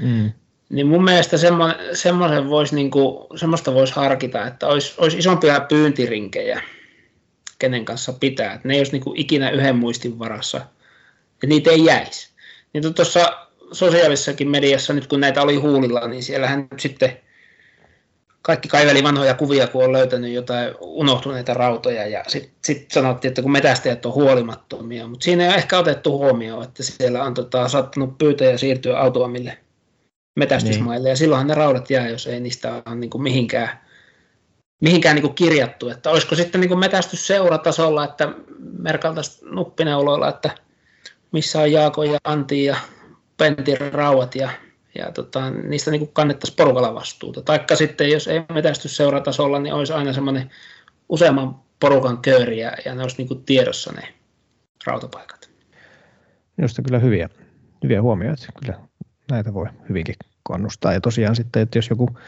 Mm. 0.00 0.32
Niin 0.70 0.86
mun 0.86 1.04
mielestä 1.04 1.36
semmoinen, 1.36 1.96
semmoisen 1.96 2.48
voisi, 2.48 2.74
niinku, 2.74 3.26
semmoista 3.36 3.74
voisi 3.74 3.94
harkita, 3.94 4.46
että 4.46 4.66
olisi, 4.66 4.94
olisi 4.98 5.18
isompia 5.18 5.60
pyyntirinkejä, 5.60 6.62
kenen 7.58 7.84
kanssa 7.84 8.12
pitää. 8.12 8.52
Että 8.52 8.68
ne 8.68 8.74
ei 8.74 8.80
olisi 8.80 8.92
niinku 8.92 9.14
ikinä 9.16 9.50
yhden 9.50 9.76
muistin 9.76 10.18
varassa, 10.18 10.60
ja 11.42 11.48
niitä 11.48 11.70
ei 11.70 11.84
jäisi. 11.84 12.28
Niin 12.72 12.94
tuossa 12.94 13.46
sosiaalisessakin 13.72 14.48
mediassa, 14.48 14.92
nyt 14.92 15.06
kun 15.06 15.20
näitä 15.20 15.42
oli 15.42 15.56
huulilla, 15.56 16.08
niin 16.08 16.22
siellähän 16.22 16.68
nyt 16.70 16.80
sitten 16.80 17.16
kaikki 18.42 18.68
kaiveli 18.68 19.02
vanhoja 19.02 19.34
kuvia, 19.34 19.66
kun 19.66 19.84
on 19.84 19.92
löytänyt 19.92 20.32
jotain 20.32 20.74
unohtuneita 20.80 21.54
rautoja, 21.54 22.06
ja 22.06 22.24
sitten 22.26 22.52
sit 22.64 22.90
sanottiin, 22.90 23.28
että 23.28 23.42
kun 23.42 23.52
metästäjät 23.52 24.06
on 24.06 24.14
huolimattomia, 24.14 25.06
mutta 25.06 25.24
siinä 25.24 25.42
ei 25.42 25.48
ole 25.48 25.56
ehkä 25.56 25.78
otettu 25.78 26.18
huomioon, 26.18 26.64
että 26.64 26.82
siellä 26.82 27.24
on 27.24 27.34
tota, 27.34 27.68
saattanut 27.68 28.18
pyytäjä 28.18 28.56
siirtyä 28.56 28.98
autoamille 28.98 29.58
metästysmaille, 30.34 31.08
niin. 31.08 31.10
ja 31.10 31.16
silloinhan 31.16 31.46
ne 31.46 31.54
raudat 31.54 31.90
jää, 31.90 32.08
jos 32.08 32.26
ei 32.26 32.40
niistä 32.40 32.72
ole 32.86 32.94
niin 32.94 33.10
kuin 33.10 33.22
mihinkään, 33.22 33.68
mihinkään 34.80 35.14
niin 35.14 35.22
kuin 35.22 35.34
kirjattu. 35.34 35.88
Että 35.88 36.10
olisiko 36.10 36.34
sitten 36.34 36.60
niin 36.60 36.68
kuin 36.68 36.80
metästysseuratasolla, 36.80 38.04
että 38.04 38.28
merkaltaisiin 38.78 39.54
nuppineuloilla, 39.54 40.28
että 40.28 40.50
missä 41.32 41.60
on 41.60 41.72
Jaako 41.72 42.02
ja 42.02 42.18
Antti 42.24 42.64
ja 42.64 42.76
Pentin 43.36 43.92
rauhat 43.92 44.34
ja, 44.34 44.50
ja 44.98 45.12
tota, 45.12 45.50
niistä 45.50 45.90
niin 45.90 46.08
kannettaisiin 46.12 46.56
porukalla 46.56 46.94
vastuuta. 46.94 47.42
Taikka 47.42 47.76
sitten, 47.76 48.10
jos 48.10 48.28
ei 48.28 48.42
metästysseuratasolla, 48.52 49.58
niin 49.58 49.74
olisi 49.74 49.92
aina 49.92 50.12
semmoinen 50.12 50.50
useamman 51.08 51.60
porukan 51.80 52.18
kööri 52.18 52.60
ja, 52.60 52.72
ja 52.84 52.94
ne 52.94 53.02
olisi 53.02 53.16
niin 53.18 53.28
kuin 53.28 53.44
tiedossa 53.44 53.92
ne 53.92 54.14
rautapaikat. 54.86 55.50
Minusta 56.56 56.82
kyllä 56.82 56.98
hyviä, 56.98 57.28
hyviä 57.82 58.02
huomioita. 58.02 58.46
Kyllä 58.60 58.78
näitä 59.30 59.54
voi 59.54 59.66
hyvinkin 59.88 60.14
kannustaa. 60.42 60.92
Ja 60.92 61.00
tosiaan 61.00 61.36
sitten, 61.36 61.62
että 61.62 61.78
jos 61.78 61.90
joku 61.90 62.18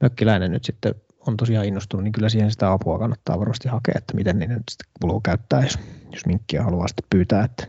mökkiläinen 0.00 0.50
nyt 0.52 0.64
sitten 0.64 0.94
on 1.26 1.36
tosiaan 1.36 1.66
innostunut, 1.66 2.04
niin 2.04 2.12
kyllä 2.12 2.28
siihen 2.28 2.50
sitä 2.50 2.72
apua 2.72 2.98
kannattaa 2.98 3.38
varmasti 3.38 3.68
hakea, 3.68 3.94
että 3.96 4.14
miten 4.14 4.38
niitä 4.38 4.54
nyt 4.54 4.68
sitten 4.70 4.92
kuuluu 5.00 5.20
käyttää, 5.20 5.62
jos, 5.62 5.78
jos 6.12 6.26
minkkiä 6.26 6.62
haluaa 6.62 6.88
sitten 6.88 7.06
pyytää, 7.10 7.44
että 7.44 7.66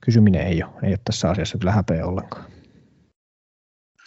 kysyminen 0.00 0.46
ei 0.46 0.62
ole, 0.62 0.72
ei 0.82 0.90
ole 0.90 0.98
tässä 1.04 1.30
asiassa 1.30 1.58
kyllä 1.58 1.72
häpeä 1.72 2.06
ollenkaan. 2.06 2.44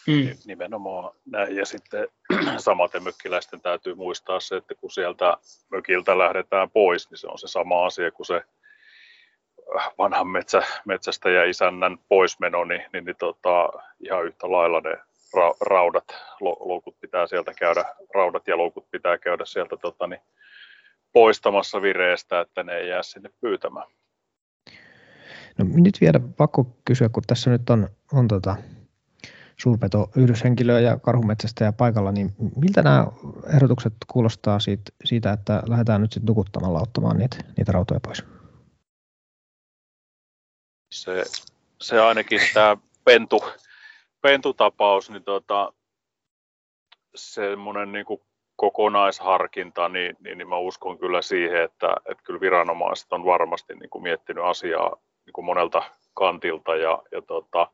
Mm. 0.08 0.38
Nimenomaan 0.46 1.16
näin. 1.26 1.56
Ja 1.56 1.66
sitten 1.66 2.08
samaten 2.58 3.04
mökkiläisten 3.04 3.62
täytyy 3.62 3.96
muistaa 3.96 4.40
se, 4.40 4.58
että 4.58 4.76
kun 4.76 4.92
sieltä 4.92 5.38
mökiltä 5.72 6.18
lähdetään 6.18 6.70
pois, 6.70 7.10
niin 7.10 7.18
se 7.18 7.28
on 7.28 7.40
se 7.40 7.48
sama 7.48 7.86
asia 7.86 8.12
kuin 8.12 8.28
se 8.28 8.42
vanhan 9.98 10.28
metsä, 10.28 10.62
metsästä 10.86 11.30
ja 11.30 11.50
isännän 11.50 11.98
poismeno, 12.10 12.64
niin, 12.64 12.86
niin, 12.94 13.06
niin 13.06 13.16
tota, 13.20 13.70
ihan 14.00 14.26
yhtä 14.26 14.52
lailla 14.52 14.82
ne 14.82 14.98
ra, 15.34 15.54
raudat, 15.62 16.08
loukut 16.40 17.00
pitää 17.00 17.28
sieltä 17.28 17.54
käydä, 17.54 17.86
raudat 18.16 18.48
ja 18.48 18.58
loukut 18.58 18.92
pitää 18.92 19.18
käydä 19.18 19.46
sieltä 19.46 19.78
tota, 19.78 20.08
niin, 20.08 20.22
poistamassa 21.14 21.82
vireestä, 21.82 22.40
että 22.40 22.64
ne 22.64 22.74
ei 22.74 22.90
jää 22.90 23.04
sinne 23.04 23.30
pyytämään. 23.42 23.88
No 25.58 25.66
nyt 25.74 25.98
vielä 26.02 26.20
pakko 26.38 26.68
kysyä, 26.86 27.10
kun 27.10 27.24
tässä 27.28 27.50
nyt 27.50 27.70
on, 27.70 27.90
on 28.14 28.28
tota, 28.28 28.56
suurpeto 29.58 30.10
yhdyshenkilöä 30.16 30.80
ja 30.80 31.00
karhumetsästä 31.00 31.66
ja 31.66 31.74
paikalla, 31.74 32.12
niin 32.12 32.36
miltä 32.56 32.82
nämä 32.82 33.08
ehdotukset 33.54 33.94
kuulostaa 34.08 34.60
siitä, 34.60 34.92
siitä 35.06 35.32
että 35.32 35.64
lähdetään 35.68 36.02
nyt 36.02 36.12
sitten 36.12 36.28
nukuttamalla 36.28 36.82
ottamaan 36.82 37.18
niitä, 37.18 37.38
niitä 37.58 37.72
rautoja 37.72 38.00
pois? 38.00 38.37
Se, 40.92 41.24
se 41.82 42.02
ainakin 42.02 42.42
tämä 42.54 42.78
pentu, 43.06 43.44
pentutapaus, 44.22 45.10
niin 45.10 45.24
tota, 45.24 45.74
semmoinen 47.16 47.92
niin 47.92 48.06
kokonaisharkinta, 48.56 49.90
niin, 49.90 50.16
niin, 50.20 50.38
niin 50.38 50.50
mä 50.50 50.58
uskon 50.58 51.00
kyllä 51.00 51.22
siihen, 51.22 51.64
että, 51.64 51.96
että 52.06 52.24
kyllä 52.24 52.40
viranomaiset 52.40 53.14
on 53.14 53.26
varmasti 53.26 53.76
niin 53.76 53.90
kuin 53.90 54.04
miettinyt 54.04 54.44
asiaa 54.44 54.96
niin 55.26 55.34
kuin 55.34 55.46
monelta 55.46 55.84
kantilta 56.14 56.76
ja, 56.76 57.04
ja 57.12 57.22
tota, 57.22 57.72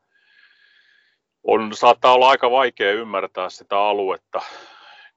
on, 1.42 1.74
saattaa 1.74 2.12
olla 2.12 2.28
aika 2.28 2.50
vaikea 2.50 2.92
ymmärtää 2.92 3.50
sitä 3.50 3.78
aluetta, 3.78 4.42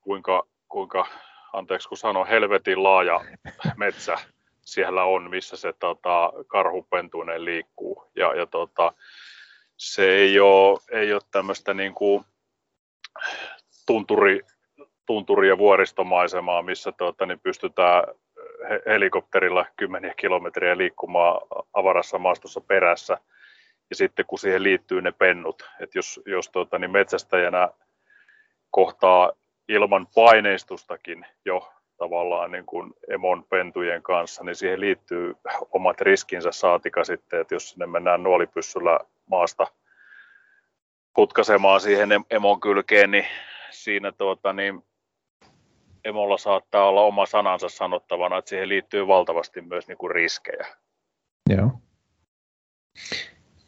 kuinka, 0.01 0.47
kuinka 0.67 1.07
anteeksi 1.53 1.89
kun 1.89 1.97
sanon, 1.97 2.27
helvetin 2.27 2.83
laaja 2.83 3.19
metsä 3.77 4.17
siellä 4.67 5.03
on, 5.03 5.29
missä 5.29 5.57
se 5.57 5.73
tota, 5.73 6.33
karhupentuinen 6.47 7.45
liikkuu. 7.45 8.03
Ja, 8.15 8.35
ja 8.35 8.45
tota, 8.45 8.93
se 9.77 10.15
ei 10.15 10.39
ole, 10.39 10.79
ei 10.91 11.13
ole 11.13 11.21
tämmöistä 11.31 11.73
niin 11.73 11.93
kuin 11.93 12.25
tunturi, 13.85 14.41
tunturi- 15.05 15.47
ja 15.47 15.57
vuoristomaisemaa, 15.57 16.61
missä 16.61 16.91
tota, 16.91 17.25
niin 17.25 17.39
pystytään 17.39 18.03
helikopterilla 18.85 19.65
kymmeniä 19.75 20.13
kilometriä 20.17 20.77
liikkumaan 20.77 21.41
avarassa 21.73 22.17
maastossa 22.17 22.61
perässä. 22.61 23.17
Ja 23.89 23.95
sitten 23.95 24.25
kun 24.25 24.39
siihen 24.39 24.63
liittyy 24.63 25.01
ne 25.01 25.11
pennut, 25.11 25.69
että 25.79 25.97
jos, 25.97 26.19
jos 26.25 26.49
tota, 26.49 26.79
niin 26.79 26.91
metsästäjänä 26.91 27.69
kohtaa 28.71 29.31
ilman 29.67 30.07
paineistustakin 30.15 31.25
jo 31.45 31.73
tavallaan 31.97 32.51
niin 32.51 32.65
kuin 32.65 32.93
emon 33.09 33.43
pentujen 33.43 34.03
kanssa, 34.03 34.43
niin 34.43 34.55
siihen 34.55 34.79
liittyy 34.79 35.35
omat 35.71 36.01
riskinsä 36.01 36.51
saatika 36.51 37.03
sitten, 37.03 37.41
että 37.41 37.55
jos 37.55 37.69
sinne 37.69 37.85
mennään 37.87 38.23
nuolipyssyllä 38.23 38.99
maasta 39.25 39.67
putkasemaan 41.15 41.81
siihen 41.81 42.09
emon 42.29 42.59
kylkeen, 42.59 43.11
niin 43.11 43.25
siinä 43.71 44.11
tuota, 44.11 44.53
niin 44.53 44.83
emolla 46.05 46.37
saattaa 46.37 46.89
olla 46.89 47.01
oma 47.01 47.25
sanansa 47.25 47.69
sanottavana, 47.69 48.37
että 48.37 48.49
siihen 48.49 48.69
liittyy 48.69 49.07
valtavasti 49.07 49.61
myös 49.61 49.87
niin 49.87 49.97
kuin 49.97 50.11
riskejä. 50.11 50.67
Joo. 51.49 51.71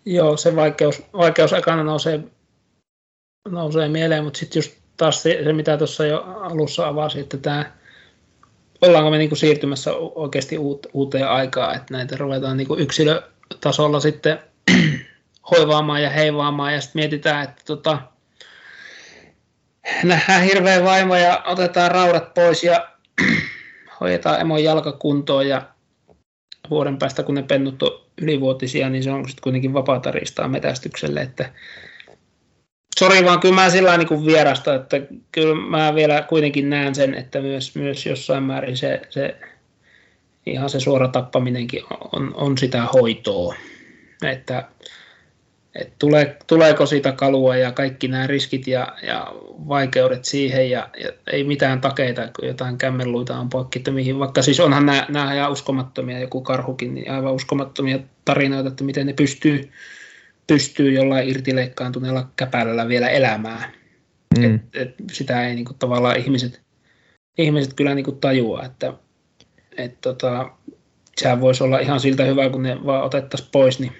Joo, 0.06 0.38
se 0.38 0.56
vaikeus, 0.56 1.04
vaikeus 1.14 1.54
aikana 1.54 1.84
nousee, 1.84 2.20
nousee 3.48 3.88
mieleen, 3.88 4.24
mutta 4.24 4.40
sitten 4.40 4.58
just 4.58 4.82
taas 4.98 5.24
se, 5.24 5.42
se, 5.44 5.54
mitä 5.54 5.78
tuossa 5.78 6.06
jo 6.06 6.24
alussa 6.24 6.88
avasi, 6.88 7.20
että 7.20 7.38
tämä 7.38 7.72
ollaanko 8.82 9.12
me 9.12 9.18
niin 9.18 9.30
kuin 9.30 9.40
siirtymässä 9.40 9.92
oikeasti 9.96 10.58
uuteen 10.94 11.30
aikaan, 11.30 11.76
että 11.76 11.94
näitä 11.94 12.16
ruvetaan 12.18 12.58
niin 12.58 12.68
kuin 12.68 12.80
yksilötasolla 12.80 14.00
sitten 14.00 14.40
hoivaamaan 15.52 16.04
ja 16.04 16.10
heivaamaan. 16.10 16.74
Ja 16.74 16.82
sitten 16.82 17.00
mietitään, 17.00 17.44
että 17.44 17.62
tota, 17.66 18.00
nähdään 20.04 20.44
hirveä 20.44 20.84
vaimo 20.84 21.16
ja 21.16 21.44
otetaan 21.46 21.92
raudat 21.92 22.34
pois 22.34 22.64
ja 22.64 22.90
hoidetaan 24.00 24.42
emon 24.42 24.64
jalkakuntoon. 24.64 25.48
Ja 25.48 25.62
vuoden 26.70 26.98
päästä, 26.98 27.24
kun 27.24 27.36
ne 27.36 27.44
pennut 27.44 27.84
on 27.84 28.06
ylivuotisia, 28.22 28.90
niin 28.90 29.04
se 29.04 29.12
on 29.12 29.26
sitten 29.30 29.44
kuitenkin 29.44 29.74
vapaata 29.74 30.12
riistaa 30.12 30.48
metästykselle, 30.48 31.22
että 31.22 31.54
Sori 33.00 33.26
vaan, 33.26 33.40
kyllä 33.40 33.56
mä 33.56 33.70
sillä 33.70 33.98
niin 33.98 34.26
vierasta, 34.26 34.76
että 34.76 35.02
kyllä 35.32 35.56
mä 35.56 35.96
vielä 35.96 36.22
kuitenkin 36.22 36.70
näen 36.70 36.96
sen, 36.96 37.14
että 37.14 37.42
myös, 37.42 37.76
myös 37.76 38.06
jossain 38.06 38.44
määrin 38.44 38.78
se, 38.78 39.02
se 39.10 39.36
ihan 40.46 40.70
se 40.70 40.80
suora 40.80 41.08
tappaminenkin 41.08 41.84
on, 42.12 42.32
on 42.36 42.58
sitä 42.58 42.84
hoitoa. 42.94 43.56
Että, 44.24 44.64
että 45.76 45.94
tule, 46.00 46.38
tuleeko 46.48 46.86
siitä 46.86 47.12
kalua 47.12 47.56
ja 47.56 47.72
kaikki 47.72 48.08
nämä 48.08 48.28
riskit 48.28 48.68
ja, 48.68 48.88
ja 49.04 49.34
vaikeudet 49.68 50.26
siihen 50.26 50.70
ja, 50.70 50.90
ja 51.04 51.12
ei 51.32 51.44
mitään 51.44 51.82
takeita, 51.82 52.30
kun 52.40 52.48
jotain 52.48 52.78
kämmenluita 52.78 53.40
on 53.40 53.50
poikki, 53.50 53.80
että 53.80 53.92
mihin, 53.92 54.20
vaikka 54.20 54.42
siis 54.42 54.60
onhan 54.60 54.86
nämä, 54.86 55.06
nämä 55.10 55.34
ihan 55.34 55.52
uskomattomia, 55.52 56.20
joku 56.20 56.42
karhukin, 56.42 56.96
niin 56.96 57.12
aivan 57.12 57.34
uskomattomia 57.34 58.00
tarinoita, 58.26 58.70
että 58.70 58.84
miten 58.84 59.08
ne 59.08 59.14
pystyy 59.14 59.72
pystyy 60.50 60.92
jollain 60.92 61.30
irtileikkaantuneella 61.30 62.30
käpälällä 62.36 62.88
vielä 62.88 63.10
elämään. 63.10 63.72
Mm. 64.38 64.56
Et, 64.56 64.62
et 64.74 64.96
sitä 65.12 65.48
ei 65.48 65.56
niinku 65.56 65.74
tavallaan 65.74 66.18
ihmiset, 66.18 66.62
ihmiset 67.38 67.74
kyllä 67.74 67.96
niinku 67.96 68.12
tajua, 68.12 68.64
että 68.64 68.94
et 69.78 70.02
tota, 70.02 70.52
sehän 71.18 71.42
voisi 71.42 71.64
olla 71.64 71.80
ihan 71.80 72.00
siltä 72.00 72.24
hyvä, 72.24 72.50
kun 72.50 72.64
ne 72.64 72.86
vaan 72.86 73.04
otettaisiin 73.04 73.50
pois, 73.52 73.80
niin 73.80 73.92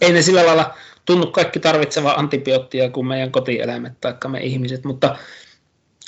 ei 0.00 0.12
ne 0.12 0.22
sillä 0.22 0.46
lailla 0.46 0.74
tunnu 1.04 1.26
kaikki 1.26 1.60
tarvitseva 1.60 2.12
antibioottia 2.12 2.90
kuin 2.90 3.06
meidän 3.06 3.32
kotieläimet 3.32 4.00
tai 4.00 4.14
me 4.28 4.40
ihmiset, 4.40 4.84
mutta, 4.84 5.16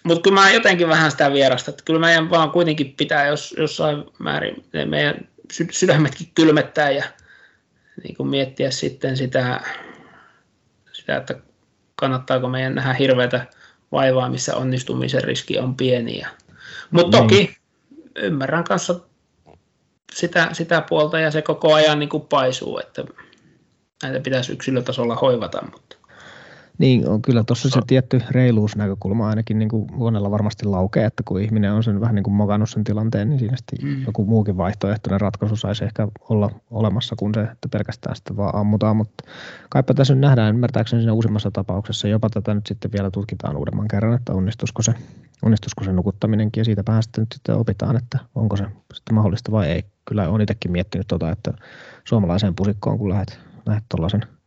mutta 0.05 0.23
kyllä 0.23 0.41
mä 0.41 0.51
jotenkin 0.51 0.89
vähän 0.89 1.11
sitä 1.11 1.33
vierasta, 1.33 1.71
että 1.71 1.85
kyllä 1.85 2.01
meidän 2.01 2.31
vaan 2.31 2.51
kuitenkin 2.51 2.95
pitää 2.97 3.27
jos, 3.27 3.55
jossain 3.59 4.05
määrin 4.19 4.65
meidän 4.87 5.29
sydämetkin 5.71 6.29
kylmettää 6.35 6.91
ja 6.91 7.05
niin 8.05 8.17
kuin 8.17 8.29
miettiä 8.29 8.71
sitten 8.71 9.17
sitä, 9.17 9.61
sitä, 10.93 11.17
että 11.17 11.35
kannattaako 11.97 12.49
meidän 12.49 12.75
nähdä 12.75 12.93
hirveätä 12.93 13.47
vaivaa, 13.93 14.29
missä 14.29 14.57
onnistumisen 14.57 15.25
riski 15.25 15.59
on 15.59 15.75
pieni. 15.77 16.23
Mutta 16.91 17.19
toki 17.19 17.35
niin. 17.35 17.57
ymmärrän 18.17 18.65
kanssa 18.65 19.01
sitä, 20.13 20.49
sitä 20.53 20.81
puolta 20.89 21.21
ja 21.21 21.31
se 21.31 21.43
koko 21.43 21.75
ajan 21.75 21.99
niin 21.99 22.09
kuin 22.09 22.27
paisuu, 22.27 22.79
että 22.79 23.05
näitä 24.03 24.21
pitäisi 24.21 24.53
yksilötasolla 24.53 25.15
hoivata. 25.15 25.63
Mutta. 25.73 26.00
Niin, 26.81 27.09
on 27.09 27.23
kyllä 27.23 27.45
tuossa 27.45 27.71
se 27.71 27.81
tietty 27.87 28.23
reiluusnäkökulma 28.31 29.29
ainakin 29.29 29.59
niin 29.59 29.69
kuin 29.69 29.87
monella 29.93 30.31
varmasti 30.31 30.67
laukee, 30.67 31.05
että 31.05 31.23
kun 31.27 31.41
ihminen 31.41 31.73
on 31.73 31.85
sen 31.85 32.01
vähän 32.01 32.15
niin 32.15 32.23
kuin 32.23 32.35
mokannut 32.35 32.71
sen 32.71 32.85
tilanteen, 32.85 33.29
niin 33.29 33.39
siinä 33.39 33.57
sitten 33.57 33.89
mm. 33.89 34.03
joku 34.07 34.25
muukin 34.25 34.57
vaihtoehtoinen 34.57 35.21
ratkaisu 35.21 35.57
saisi 35.57 35.85
ehkä 35.85 36.09
olla 36.29 36.51
olemassa 36.71 37.17
kuin 37.19 37.35
se, 37.35 37.41
että 37.41 37.69
pelkästään 37.73 38.17
sitä 38.17 38.37
vaan 38.37 38.55
ammutaan, 38.55 38.97
mutta 38.97 39.25
kaipa 39.71 39.95
tässä 39.95 40.15
nyt 40.15 40.21
nähdään 40.21 40.55
ymmärtääkseni 40.55 41.03
siinä 41.03 41.13
uusimmassa 41.13 41.51
tapauksessa, 41.51 42.09
jopa 42.09 42.31
tätä 42.31 42.55
nyt 42.55 42.67
sitten 42.67 42.93
vielä 42.93 43.11
tutkitaan 43.11 43.57
uudemman 43.57 43.89
kerran, 43.89 44.15
että 44.15 44.33
onnistuisiko 44.33 44.83
se, 44.83 44.95
onnistuisiko 45.43 45.85
se 45.85 45.93
nukuttaminenkin 45.93 46.61
ja 46.61 46.65
siitä 46.65 46.83
sitten 47.01 47.23
nyt 47.23 47.33
sitten 47.33 47.55
opitaan, 47.55 47.97
että 47.97 48.19
onko 48.35 48.57
se 48.57 48.65
sitten 48.95 49.15
mahdollista 49.15 49.53
vai 49.53 49.69
ei. 49.69 49.85
Kyllä 50.09 50.29
olen 50.29 50.41
itsekin 50.41 50.73
miettinyt 50.73 51.07
tota, 51.07 51.31
että 51.31 51.53
suomalaiseen 52.05 52.55
pusikkoon 52.55 52.99
kun 52.99 53.09
lähdet, 53.09 53.41
lähdet 53.67 53.85
tuollaisen– 53.89 54.23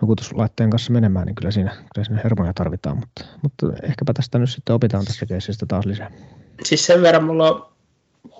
nukutuslaitteen 0.00 0.70
kanssa 0.70 0.92
menemään, 0.92 1.26
niin 1.26 1.34
kyllä 1.34 1.50
siinä, 1.50 1.70
kyllä 1.94 2.04
siinä 2.04 2.20
hermoja 2.24 2.52
tarvitaan, 2.54 2.96
mutta, 2.96 3.24
mutta 3.42 3.66
ehkäpä 3.82 4.12
tästä 4.12 4.38
nyt 4.38 4.50
sitten 4.50 4.74
opitaan 4.74 5.04
tästä 5.04 5.26
keisistä 5.26 5.66
taas 5.66 5.86
lisää. 5.86 6.10
Siis 6.64 6.86
sen 6.86 7.02
verran 7.02 7.24
mulla 7.24 7.50
on 7.50 7.68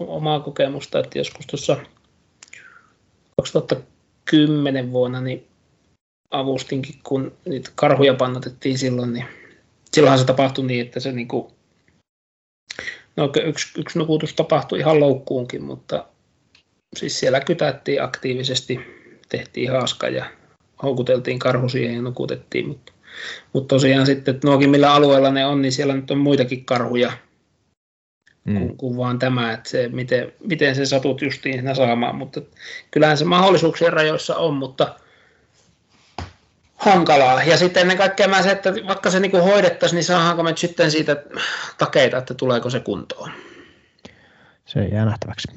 omaa 0.09 0.40
kokemusta, 0.40 0.99
että 0.99 1.18
joskus 1.18 1.46
tuossa 1.46 1.77
2010 3.37 4.92
vuonna 4.92 5.20
niin 5.20 5.46
avustinkin, 6.31 6.94
kun 7.03 7.33
niitä 7.44 7.70
karhuja 7.75 8.14
pannotettiin 8.14 8.79
silloin, 8.79 9.12
niin 9.12 9.27
silloinhan 9.92 10.18
se 10.18 10.25
tapahtui 10.25 10.66
niin, 10.66 10.87
että 10.87 11.01
se 11.01 11.12
niinku, 11.12 11.53
no 13.16 13.33
yksi, 13.44 13.81
yksi 13.81 13.99
nukutus 13.99 14.35
tapahtui 14.35 14.79
ihan 14.79 15.01
loukkuunkin, 15.01 15.62
mutta 15.62 16.07
siis 16.96 17.20
siellä 17.20 17.40
kytättiin 17.40 18.03
aktiivisesti, 18.03 18.81
tehtiin 19.29 19.70
haaska 19.70 20.09
ja 20.09 20.39
houkuteltiin 20.83 21.38
karhu 21.38 21.69
siihen 21.69 21.95
ja 21.95 22.03
nukutettiin, 22.03 22.69
mutta, 22.69 22.93
mutta 23.53 23.75
tosiaan 23.75 24.07
sitten, 24.07 24.35
että 24.35 24.49
nuokin 24.49 24.71
millä 24.71 24.95
alueella 24.95 25.31
ne 25.31 25.47
on, 25.47 25.62
niin 25.62 25.73
siellä 25.73 25.95
nyt 25.95 26.11
on 26.11 26.19
muitakin 26.19 26.64
karhuja 26.64 27.12
mm. 28.45 28.59
kuin, 28.59 28.77
kuin 28.77 28.97
vaan 28.97 29.19
tämä, 29.19 29.53
että 29.53 29.71
se, 29.71 29.88
miten, 29.88 30.33
miten 30.47 30.75
se 30.75 30.87
satut 30.87 31.23
justiin 31.23 31.55
siinä 31.55 31.75
saamaan, 31.75 32.14
mutta 32.14 32.40
kyllähän 32.90 33.19
se 33.19 33.25
mahdollisuuksien 33.25 33.93
rajoissa 33.93 34.37
on, 34.37 34.55
mutta 34.55 34.95
hankalaa. 36.77 37.43
Ja 37.43 37.57
sitten 37.57 37.81
ennen 37.81 37.97
kaikkea 37.97 38.29
mä 38.29 38.43
se, 38.43 38.51
että 38.51 38.75
vaikka 38.87 39.11
se 39.11 39.21
niin 39.21 39.43
hoidettaisiin, 39.43 39.97
niin 39.97 40.05
saadaanko 40.05 40.43
me 40.43 40.53
sitten 40.57 40.90
siitä 40.90 41.23
takeita, 41.79 42.19
että 42.19 42.35
tuleeko 42.35 42.71
se 42.71 42.81
kuntoon. 42.81 43.31
Se 44.64 44.85
jää 44.85 45.05
nähtäväksi. 45.05 45.49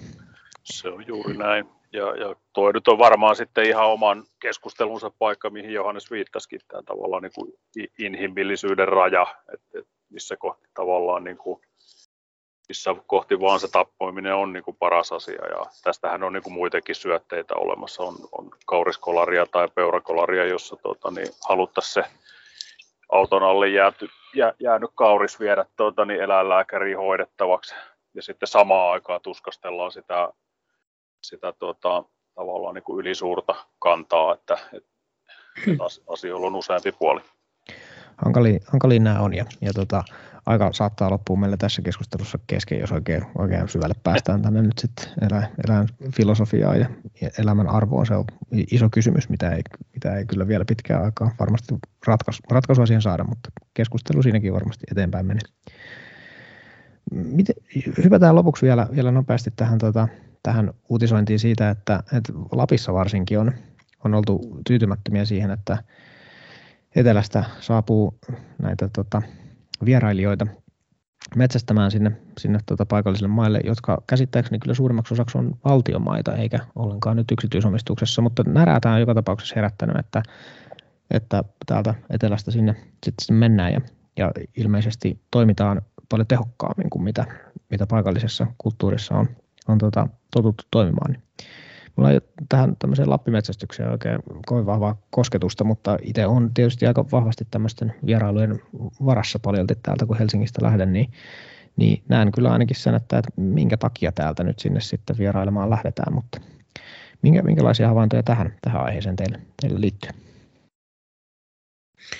Se 0.64 0.90
on 0.90 1.08
juuri 1.08 1.38
näin. 1.38 1.66
Ja, 1.93 2.15
ja 2.15 2.36
toi 2.53 2.73
nyt 2.73 2.88
on 2.88 2.97
varmaan 2.97 3.36
sitten 3.36 3.65
ihan 3.65 3.86
oman 3.86 4.23
keskustelunsa 4.41 5.12
paikka, 5.19 5.49
mihin 5.49 5.73
Johannes 5.73 6.12
viittasikin, 6.12 6.62
tämä 6.67 6.84
tavallaan 6.84 7.23
niin 7.23 7.32
kuin 7.36 7.53
inhimillisyyden 7.99 8.88
raja, 8.88 9.27
että, 9.53 9.89
missä 10.10 10.38
kohti 10.38 10.67
tavallaan 10.73 11.23
niin 11.23 11.38
kuin, 11.38 11.62
missä 12.67 12.95
kohti 13.08 13.39
vaan 13.39 13.60
se 13.60 13.67
tappoiminen 13.71 14.36
on 14.36 14.53
niin 14.53 14.63
kuin 14.63 14.77
paras 14.79 15.12
asia. 15.12 15.47
Ja 15.47 15.65
tästähän 15.84 16.23
on 16.23 16.34
niin 16.34 16.43
kuin 16.43 16.53
muitakin 16.53 16.95
syötteitä 16.95 17.56
olemassa, 17.56 18.03
on, 18.03 18.15
on 18.32 18.51
kauriskolaria 18.65 19.45
tai 19.45 19.67
peurakolaria, 19.75 20.45
jossa 20.45 20.75
tota, 20.75 21.12
niin 21.12 21.27
haluttaisiin 21.49 21.93
se 21.93 22.12
auton 23.12 23.43
alle 23.43 23.67
jääty, 23.67 24.10
jää, 24.36 24.53
jäänyt 24.60 24.91
kauris 24.95 25.39
viedä 25.39 25.65
tuota, 25.77 26.06
niin 26.06 26.21
eläinlääkäriin 26.21 26.97
hoidettavaksi. 26.97 27.75
Ja 28.13 28.21
sitten 28.21 28.47
samaan 28.47 28.93
aikaan 28.93 29.21
tuskastellaan 29.21 29.91
sitä 29.91 30.29
sitä 31.24 31.54
tuota, 31.60 32.04
tavallaan 32.36 32.76
niin 32.76 32.84
kuin 32.84 33.00
ylisuurta 33.00 33.56
kantaa, 33.80 34.34
että, 34.34 34.58
että 34.74 35.84
asioilla 36.08 36.48
on 36.48 36.56
useampi 36.56 36.92
puoli. 36.92 37.22
Hankali, 38.68 39.00
nämä 39.00 39.20
on 39.20 39.34
ja, 39.34 39.46
ja 39.62 39.74
tota, 39.74 40.04
aika 40.46 40.74
saattaa 40.74 41.10
loppua 41.10 41.38
meille 41.38 41.58
tässä 41.58 41.82
keskustelussa 41.82 42.40
kesken, 42.48 42.80
jos 42.80 42.92
oikein, 42.92 43.26
oikein 43.38 43.70
syvälle 43.70 43.96
päästään 44.04 44.42
tänne 44.42 44.62
nyt 44.62 44.78
sitten 44.78 45.06
elä, 45.22 45.50
elämän 45.68 45.88
filosofiaa 46.16 46.76
ja, 46.76 46.90
elämän 47.40 47.68
arvoon. 47.68 48.06
Se 48.06 48.16
on 48.16 48.26
iso 48.72 48.90
kysymys, 48.92 49.30
mitä 49.30 49.52
ei, 49.52 49.62
mitä 49.94 50.16
ei 50.16 50.26
kyllä 50.26 50.48
vielä 50.48 50.66
pitkään 50.66 51.04
aikaa 51.04 51.36
varmasti 51.40 51.76
ratkaisu, 52.08 52.44
ratkaisua 52.52 52.86
siihen 52.86 53.02
saada, 53.02 53.24
mutta 53.24 53.50
keskustelu 53.74 54.24
siinäkin 54.24 54.54
varmasti 54.54 54.86
eteenpäin 54.92 55.26
menee. 55.26 55.44
Miten, 57.12 57.56
hypätään 58.04 58.36
lopuksi 58.36 58.66
vielä, 58.66 58.88
vielä 58.96 59.12
nopeasti 59.12 59.52
tähän 59.56 59.78
tota, 59.78 60.08
tähän 60.43 60.73
uutisointiin 60.89 61.39
siitä, 61.39 61.69
että, 61.69 62.03
että 62.13 62.34
Lapissa 62.51 62.93
varsinkin 62.93 63.39
on, 63.39 63.51
on 64.06 64.13
oltu 64.13 64.62
tyytymättömiä 64.67 65.25
siihen, 65.25 65.51
että 65.51 65.77
etelästä 66.95 67.43
saapuu 67.60 68.19
näitä 68.62 68.89
tota, 68.95 69.21
vierailijoita 69.86 70.47
metsästämään 71.36 71.91
sinne, 71.91 72.12
sinne 72.39 72.60
tota, 72.65 72.86
paikallisille 72.86 73.27
maille, 73.27 73.60
jotka 73.63 74.03
käsittääkseni 74.08 74.60
kyllä 74.60 74.73
suurimmaksi 74.73 75.13
osaksi 75.13 75.38
on 75.38 75.58
valtiomaita, 75.65 76.36
eikä 76.36 76.60
ollenkaan 76.75 77.17
nyt 77.17 77.32
yksityisomistuksessa, 77.32 78.21
mutta 78.21 78.43
närää 78.47 78.79
tämä 78.79 78.95
on 78.95 79.01
joka 79.01 79.13
tapauksessa 79.13 79.56
herättänyt, 79.56 79.97
että, 79.97 80.23
että 81.12 81.43
täältä 81.65 81.95
etelästä 82.10 82.51
sinne 82.51 82.75
sitten 83.06 83.36
mennään 83.36 83.73
ja, 83.73 83.82
ja 84.17 84.32
ilmeisesti 84.58 85.19
toimitaan 85.32 85.82
paljon 86.10 86.27
tehokkaammin 86.27 86.89
kuin 86.89 87.03
mitä, 87.03 87.25
mitä 87.69 87.88
paikallisessa 87.88 88.47
kulttuurissa 88.58 89.15
on, 89.15 89.27
on 89.67 89.78
tota, 89.78 90.08
totuttu 90.32 90.63
toimimaan. 90.71 91.12
Niin 91.12 91.23
mulla 91.95 92.12
ei 92.12 92.21
tähän 92.49 92.76
tämmöiseen 92.80 93.10
lappimetsästykseen 93.10 93.91
oikein 93.91 94.19
kovin 94.45 94.65
vahvaa 94.65 95.02
kosketusta, 95.12 95.63
mutta 95.63 95.97
itse 96.02 96.26
on 96.26 96.54
tietysti 96.54 96.88
aika 96.88 97.06
vahvasti 97.12 97.47
tämmöisten 97.52 97.93
vierailujen 98.06 98.62
varassa 99.06 99.39
paljolti 99.39 99.76
täältä, 99.84 100.06
kun 100.06 100.17
Helsingistä 100.17 100.65
lähden, 100.65 100.93
niin, 100.93 101.12
niin 101.76 102.04
näen 102.10 102.32
kyllä 102.32 102.52
ainakin 102.52 102.76
sen, 102.76 102.95
että, 102.95 103.17
että 103.17 103.32
minkä 103.36 103.78
takia 103.78 104.12
täältä 104.12 104.43
nyt 104.43 104.60
sinne 104.60 104.82
sitten 104.82 105.17
vierailemaan 105.17 105.69
lähdetään, 105.69 106.13
mutta 106.13 106.41
minkä, 107.21 107.41
minkälaisia 107.41 107.88
havaintoja 107.88 108.23
tähän, 108.23 108.58
tähän 108.62 108.86
aiheeseen 108.86 109.15
teille, 109.15 109.39
teille 109.62 109.82
liittyy? 109.82 110.12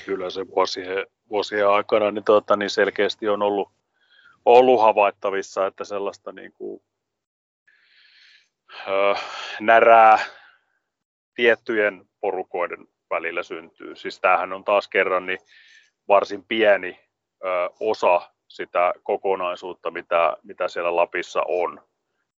Kyllä 0.06 0.29
se 0.29 0.45
vuosien, 0.56 1.06
vuosien 1.29 1.69
aikana 1.69 2.12
niin, 2.12 2.23
tuota, 2.23 2.56
niin 2.56 2.69
selkeästi 2.69 3.29
on 3.29 3.41
ollut, 3.41 3.69
ollut 4.45 4.82
havaittavissa, 4.82 5.67
että 5.67 5.84
sellaista 5.84 6.32
niin 6.32 6.53
kuin 6.58 6.82
närää 9.59 10.19
tiettyjen 11.36 12.05
porukoiden 12.21 12.88
välillä 13.09 13.43
syntyy. 13.43 13.95
Siis 13.95 14.19
tämähän 14.19 14.53
on 14.53 14.63
taas 14.63 14.88
kerran 14.88 15.25
niin 15.25 15.39
varsin 16.07 16.45
pieni 16.45 16.99
ö, 17.45 17.47
osa 17.79 18.31
sitä 18.47 18.93
kokonaisuutta, 19.03 19.91
mitä, 19.91 20.38
mitä 20.43 20.67
siellä 20.67 20.95
Lapissa 20.95 21.41
on. 21.47 21.81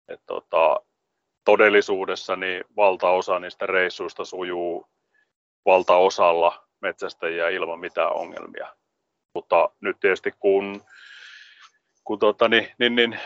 Et 0.08 0.20
tota, 0.26 0.80
todellisuudessa 1.44 2.36
niin 2.36 2.64
valtaosa 2.76 3.38
niistä 3.38 3.66
reissuista 3.66 4.24
sujuu 4.24 4.88
valtaosalla 5.64 6.66
metsästäjiä 6.80 7.48
ilman 7.48 7.80
mitään 7.80 8.12
ongelmia. 8.12 8.76
Mutta 9.34 9.68
nyt 9.80 9.96
tietysti 10.00 10.32
kun, 10.40 10.84
kun 12.04 12.18
tota, 12.18 12.48
niin, 12.48 12.68
niin, 12.78 12.94
niin 12.94 13.20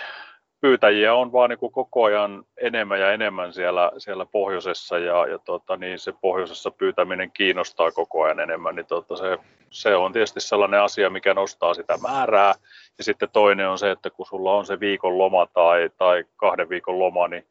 pyytäjiä 0.61 1.15
on 1.15 1.33
vaan 1.33 1.51
niin 1.51 1.59
kuin 1.59 1.73
koko 1.73 2.05
ajan 2.05 2.45
enemmän 2.57 3.01
ja 3.01 3.13
enemmän 3.13 3.53
siellä, 3.53 3.93
siellä 3.99 4.27
pohjoisessa 4.27 4.99
ja, 4.99 5.27
ja 5.27 5.39
tota, 5.39 5.77
niin 5.77 5.99
se 5.99 6.13
pohjoisessa 6.21 6.71
pyytäminen 6.71 7.31
kiinnostaa 7.33 7.91
koko 7.91 8.23
ajan 8.23 8.41
enemmän, 8.41 8.77
niin 8.77 8.87
tota, 8.87 9.17
se, 9.17 9.39
se 9.71 9.97
on 9.97 10.13
tietysti 10.13 10.41
sellainen 10.41 10.81
asia, 10.81 11.11
mikä 11.11 11.35
nostaa 11.35 11.75
sitä 11.75 11.99
määrää. 12.03 12.55
Ja 12.99 13.05
sitten 13.05 13.29
toinen 13.33 13.69
on 13.69 13.79
se, 13.79 13.91
että 13.91 14.11
kun 14.11 14.27
sulla 14.27 14.55
on 14.55 14.67
se 14.67 14.81
viikon 14.81 15.19
loma 15.19 15.47
tai, 15.47 15.91
tai 15.97 16.25
kahden 16.37 16.69
viikon 16.69 16.99
loma, 16.99 17.29
niin 17.29 17.47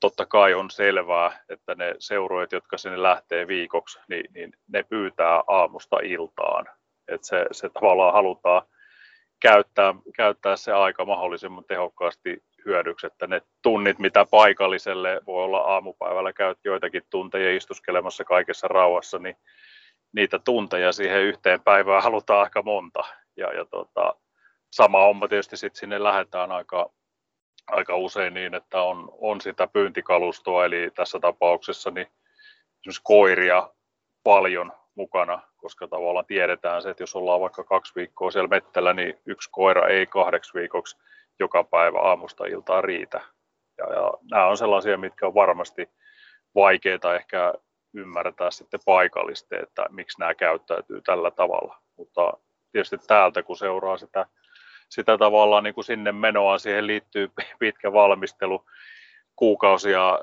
totta 0.00 0.26
kai 0.26 0.54
on 0.54 0.70
selvää, 0.70 1.40
että 1.48 1.74
ne 1.74 1.94
seuroit, 1.98 2.52
jotka 2.52 2.78
sinne 2.78 3.02
lähtee 3.02 3.46
viikoksi, 3.46 3.98
niin, 4.08 4.32
niin 4.34 4.52
ne 4.68 4.82
pyytää 4.82 5.42
aamusta 5.46 5.96
iltaan. 6.02 6.66
että 7.08 7.26
se, 7.26 7.46
se 7.52 7.68
tavallaan 7.68 8.12
halutaan 8.12 8.62
käyttää, 9.40 9.94
käyttää 10.16 10.56
se 10.56 10.72
aika 10.72 11.04
mahdollisimman 11.04 11.64
tehokkaasti 11.64 12.42
hyödyksi, 12.66 13.06
että 13.06 13.26
ne 13.26 13.42
tunnit, 13.62 13.98
mitä 13.98 14.26
paikalliselle 14.30 15.20
voi 15.26 15.44
olla 15.44 15.58
aamupäivällä, 15.58 16.32
käyt 16.32 16.58
joitakin 16.64 17.02
tunteja 17.10 17.56
istuskelemassa 17.56 18.24
kaikessa 18.24 18.68
rauhassa, 18.68 19.18
niin 19.18 19.36
niitä 20.12 20.38
tunteja 20.38 20.92
siihen 20.92 21.22
yhteen 21.22 21.60
päivään 21.60 22.02
halutaan 22.02 22.42
aika 22.42 22.62
monta. 22.62 23.04
Ja, 23.36 23.52
ja 23.52 23.64
tota, 23.64 24.14
sama 24.70 25.00
homma 25.00 25.28
tietysti 25.28 25.56
sitten 25.56 25.80
sinne 25.80 26.02
lähdetään 26.02 26.52
aika, 26.52 26.90
aika 27.66 27.96
usein 27.96 28.34
niin, 28.34 28.54
että 28.54 28.82
on, 28.82 29.08
on 29.18 29.40
sitä 29.40 29.66
pyyntikalustoa, 29.66 30.64
eli 30.64 30.90
tässä 30.94 31.18
tapauksessa 31.20 31.90
niin 31.90 32.06
esimerkiksi 32.06 33.00
koiria 33.04 33.70
paljon 34.24 34.72
mukana, 34.94 35.42
koska 35.56 35.88
tavallaan 35.88 36.26
tiedetään 36.26 36.82
se, 36.82 36.90
että 36.90 37.02
jos 37.02 37.16
ollaan 37.16 37.40
vaikka 37.40 37.64
kaksi 37.64 37.92
viikkoa 37.96 38.30
siellä 38.30 38.48
mettällä, 38.48 38.92
niin 38.92 39.18
yksi 39.26 39.48
koira 39.52 39.88
ei 39.88 40.06
kahdeksi 40.06 40.54
viikoksi 40.54 40.98
joka 41.38 41.64
päivä 41.64 41.98
aamusta 42.00 42.46
iltaan 42.46 42.84
riitä. 42.84 43.20
Ja, 43.78 43.92
ja 43.92 44.12
nämä 44.30 44.46
on 44.46 44.56
sellaisia, 44.56 44.98
mitkä 44.98 45.26
on 45.26 45.34
varmasti 45.34 45.88
vaikeita 46.54 47.14
ehkä 47.14 47.54
ymmärtää 47.94 48.50
sitten 48.50 48.80
paikallisesti, 48.84 49.54
että 49.62 49.86
miksi 49.90 50.20
nämä 50.20 50.34
käyttäytyy 50.34 51.00
tällä 51.00 51.30
tavalla. 51.30 51.78
Mutta 51.96 52.32
tietysti 52.72 52.98
täältä, 52.98 53.42
kun 53.42 53.56
seuraa 53.56 53.96
sitä, 53.96 54.26
sitä 54.88 55.18
tavallaan 55.18 55.64
niin 55.64 55.74
kuin 55.74 55.84
sinne 55.84 56.12
menoa, 56.12 56.58
siihen 56.58 56.86
liittyy 56.86 57.30
pitkä 57.58 57.92
valmistelu, 57.92 58.64
kuukausia 59.36 60.18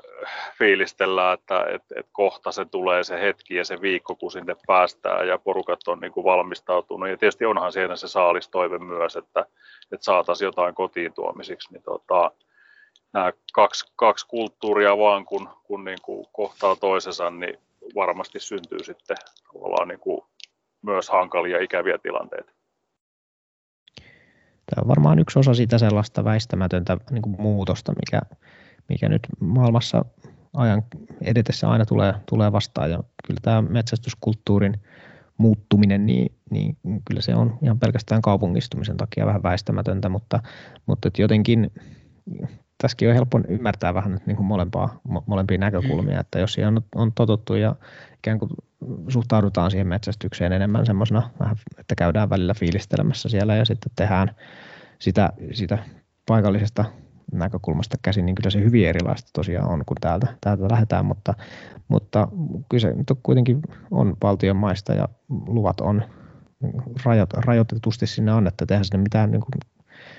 fiilistellään, 0.58 1.34
että, 1.34 1.64
että, 1.68 1.94
että 1.96 2.12
kohta 2.12 2.52
se 2.52 2.64
tulee 2.64 3.04
se 3.04 3.20
hetki 3.20 3.54
ja 3.54 3.64
se 3.64 3.80
viikko, 3.80 4.14
kun 4.14 4.32
sinne 4.32 4.56
päästään 4.66 5.28
ja 5.28 5.38
porukat 5.38 5.88
on 5.88 6.00
niin 6.00 6.12
kuin 6.12 6.24
valmistautunut. 6.24 7.08
Ja 7.08 7.16
tietysti 7.16 7.44
onhan 7.44 7.72
siinä 7.72 7.96
se 7.96 8.08
saalistoive 8.08 8.78
myös, 8.78 9.16
että, 9.16 9.46
että 9.92 10.04
saataisiin 10.04 10.46
jotain 10.46 10.74
kotiin 10.74 11.12
tuomisiksi. 11.12 11.72
Niin 11.72 11.82
tota, 11.82 12.30
nämä 13.12 13.32
kaksi, 13.52 13.92
kaksi 13.96 14.26
kulttuuria 14.28 14.98
vaan, 14.98 15.24
kun, 15.24 15.48
kun 15.64 15.84
niin 15.84 15.98
kuin 16.02 16.26
kohtaa 16.32 16.76
toisensa, 16.76 17.30
niin 17.30 17.58
varmasti 17.94 18.40
syntyy 18.40 18.84
sitten 18.84 19.16
niin 19.86 20.00
kuin 20.00 20.20
myös 20.82 21.10
hankalia 21.10 21.58
ikäviä 21.58 21.98
tilanteita. 21.98 22.52
Tämä 24.66 24.82
on 24.82 24.88
varmaan 24.88 25.18
yksi 25.18 25.38
osa 25.38 25.54
sitä 25.54 25.78
sellaista 25.78 26.24
väistämätöntä 26.24 26.96
niin 27.10 27.22
kuin 27.22 27.40
muutosta, 27.40 27.92
mikä, 27.92 28.20
mikä 28.88 29.08
nyt 29.08 29.22
maailmassa 29.40 30.04
ajan 30.52 30.82
edetessä 31.24 31.70
aina 31.70 31.86
tulee, 31.86 32.14
tulee 32.28 32.52
vastaan. 32.52 32.90
Ja 32.90 33.04
kyllä 33.26 33.40
tämä 33.42 33.62
metsästyskulttuurin 33.62 34.80
muuttuminen, 35.38 36.06
niin, 36.06 36.32
niin 36.50 36.76
kyllä 37.04 37.20
se 37.20 37.34
on 37.34 37.58
ihan 37.62 37.78
pelkästään 37.78 38.22
kaupungistumisen 38.22 38.96
takia 38.96 39.26
vähän 39.26 39.42
väistämätöntä, 39.42 40.08
mutta, 40.08 40.42
mutta 40.86 41.08
että 41.08 41.22
jotenkin 41.22 41.70
tässäkin 42.82 43.08
on 43.08 43.14
helppo 43.14 43.40
ymmärtää 43.48 43.94
vähän 43.94 44.20
niin 44.26 44.36
kuin 44.36 44.46
molempaa, 44.46 45.00
molempia 45.26 45.58
näkökulmia, 45.58 46.20
että 46.20 46.38
jos 46.38 46.52
siihen 46.52 46.76
on, 46.76 46.82
on 46.94 47.12
totuttu 47.12 47.54
ja 47.54 47.76
ikään 48.18 48.38
kuin 48.38 48.50
suhtaudutaan 49.08 49.70
siihen 49.70 49.86
metsästykseen 49.86 50.52
enemmän 50.52 50.86
semmoisena, 50.86 51.30
että 51.78 51.94
käydään 51.94 52.30
välillä 52.30 52.54
fiilistelemässä 52.54 53.28
siellä 53.28 53.56
ja 53.56 53.64
sitten 53.64 53.92
tehdään 53.96 54.34
sitä, 54.98 55.32
sitä 55.52 55.78
paikallisesta 56.26 56.84
näkökulmasta 57.32 57.96
käsin, 58.02 58.26
niin 58.26 58.34
kyllä 58.34 58.50
se 58.50 58.60
hyvin 58.60 58.88
erilaista 58.88 59.30
tosiaan 59.32 59.70
on, 59.70 59.82
kun 59.86 59.96
täältä, 60.00 60.26
täältä 60.40 60.68
lähdetään, 60.70 61.06
mutta, 61.06 61.34
mutta 61.88 62.28
kyllä 62.68 62.80
se 62.80 62.92
nyt 62.94 63.06
kuitenkin 63.22 63.62
on 63.90 64.16
valtion 64.22 64.56
maista 64.56 64.92
ja 64.92 65.08
luvat 65.46 65.80
on 65.80 66.04
rajoitetusti 67.34 68.06
sinne 68.06 68.32
annettu, 68.32 68.64
että 68.64 68.74
eihän 68.74 68.84
sinne 68.84 69.02
mitään 69.02 69.30
niin 69.30 69.40
kuin 69.40 69.52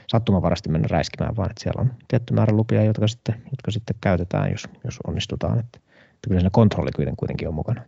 sattumavarasti 0.08 0.70
mennä 0.70 0.88
räiskimään, 0.92 1.36
vaan 1.36 1.50
että 1.52 1.64
siellä 1.64 1.82
on 1.82 1.94
tietty 2.08 2.34
määrä 2.34 2.56
lupia, 2.56 2.84
jotka 2.84 3.08
sitten, 3.08 3.36
jotka 3.52 3.72
sitten 3.72 3.96
käytetään, 4.02 4.52
jos, 4.52 4.68
jos 4.84 5.00
onnistutaan. 5.08 5.60
Että, 5.60 5.80
että 6.04 6.28
kyllä 6.28 6.40
siinä 6.40 6.50
kontrolli 6.54 6.92
kuitenkin 7.18 7.48
on 7.48 7.54
mukana. 7.54 7.82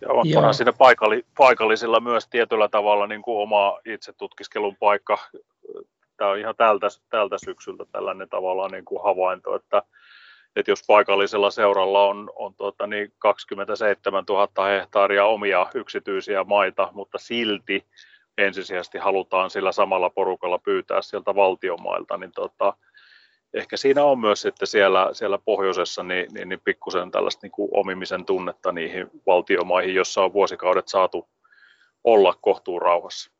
Ja 0.00 0.08
on, 0.10 0.26
onhan 0.36 0.54
siinä 0.54 0.72
paikalli, 0.72 1.26
paikallisilla 1.38 2.00
myös 2.00 2.28
tietyllä 2.28 2.68
tavalla 2.68 3.06
niin 3.06 3.22
kuin 3.22 3.42
oma 3.42 3.78
itse 3.84 4.12
tutkiskelun 4.12 4.76
paikka. 4.76 5.18
Tämä 6.16 6.30
on 6.30 6.38
ihan 6.38 6.56
tältä, 6.56 6.86
tältä 7.10 7.36
syksyltä 7.44 7.84
tällainen 7.92 8.28
tavallaan 8.28 8.70
niin 8.70 8.84
kuin 8.84 9.02
havainto, 9.04 9.54
että, 9.54 9.82
että 10.56 10.70
jos 10.70 10.82
paikallisella 10.86 11.50
seuralla 11.50 12.04
on, 12.04 12.30
on 12.36 12.54
tuota, 12.54 12.86
niin 12.86 13.12
27 13.18 14.24
000 14.28 14.66
hehtaaria 14.66 15.24
omia 15.24 15.66
yksityisiä 15.74 16.44
maita, 16.44 16.88
mutta 16.92 17.18
silti 17.18 17.86
ensisijaisesti 18.38 18.98
halutaan 18.98 19.50
sillä 19.50 19.72
samalla 19.72 20.10
porukalla 20.10 20.58
pyytää 20.58 21.02
sieltä 21.02 21.34
valtiomailta, 21.34 22.16
niin 22.16 22.32
tota, 22.32 22.76
ehkä 23.54 23.76
siinä 23.76 24.04
on 24.04 24.20
myös 24.20 24.40
sitten 24.40 24.68
siellä, 24.68 25.08
siellä 25.12 25.38
pohjoisessa 25.38 26.02
niin, 26.02 26.26
niin, 26.34 26.48
niin 26.48 26.60
pikkusen 26.64 27.10
tällaista 27.10 27.40
niin 27.42 27.52
kuin 27.52 27.68
omimisen 27.72 28.24
tunnetta 28.24 28.72
niihin 28.72 29.10
valtiomaihin, 29.26 29.94
jossa 29.94 30.24
on 30.24 30.32
vuosikaudet 30.32 30.88
saatu 30.88 31.28
olla 32.04 32.34
kohtuun 32.40 32.82
rauhassa. 32.82 33.33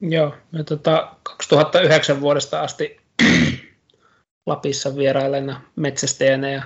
Joo, 0.00 0.34
me 0.52 0.64
tota, 0.64 1.14
2009 1.22 2.20
vuodesta 2.20 2.60
asti 2.60 2.96
Lapissa 4.46 4.96
vierailena 4.96 5.60
metsästäjänä 5.76 6.50
ja 6.50 6.62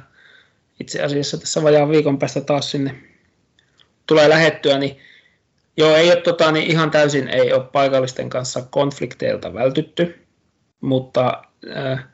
itse 0.81 1.03
asiassa 1.03 1.39
tässä 1.39 1.63
vajaan 1.63 1.89
viikon 1.89 2.19
päästä 2.19 2.41
taas 2.41 2.71
sinne 2.71 2.95
tulee 4.07 4.29
lähettyä, 4.29 4.79
niin 4.79 5.01
Joo, 5.77 5.95
ei 5.95 6.11
ole 6.11 6.21
tota, 6.21 6.53
niin 6.53 6.71
ihan 6.71 6.91
täysin 6.91 7.29
ei 7.29 7.53
ole 7.53 7.65
paikallisten 7.65 8.31
kanssa 8.31 8.63
konflikteilta 8.71 9.55
vältytty, 9.55 10.27
mutta 10.81 11.43
äh, 11.77 12.05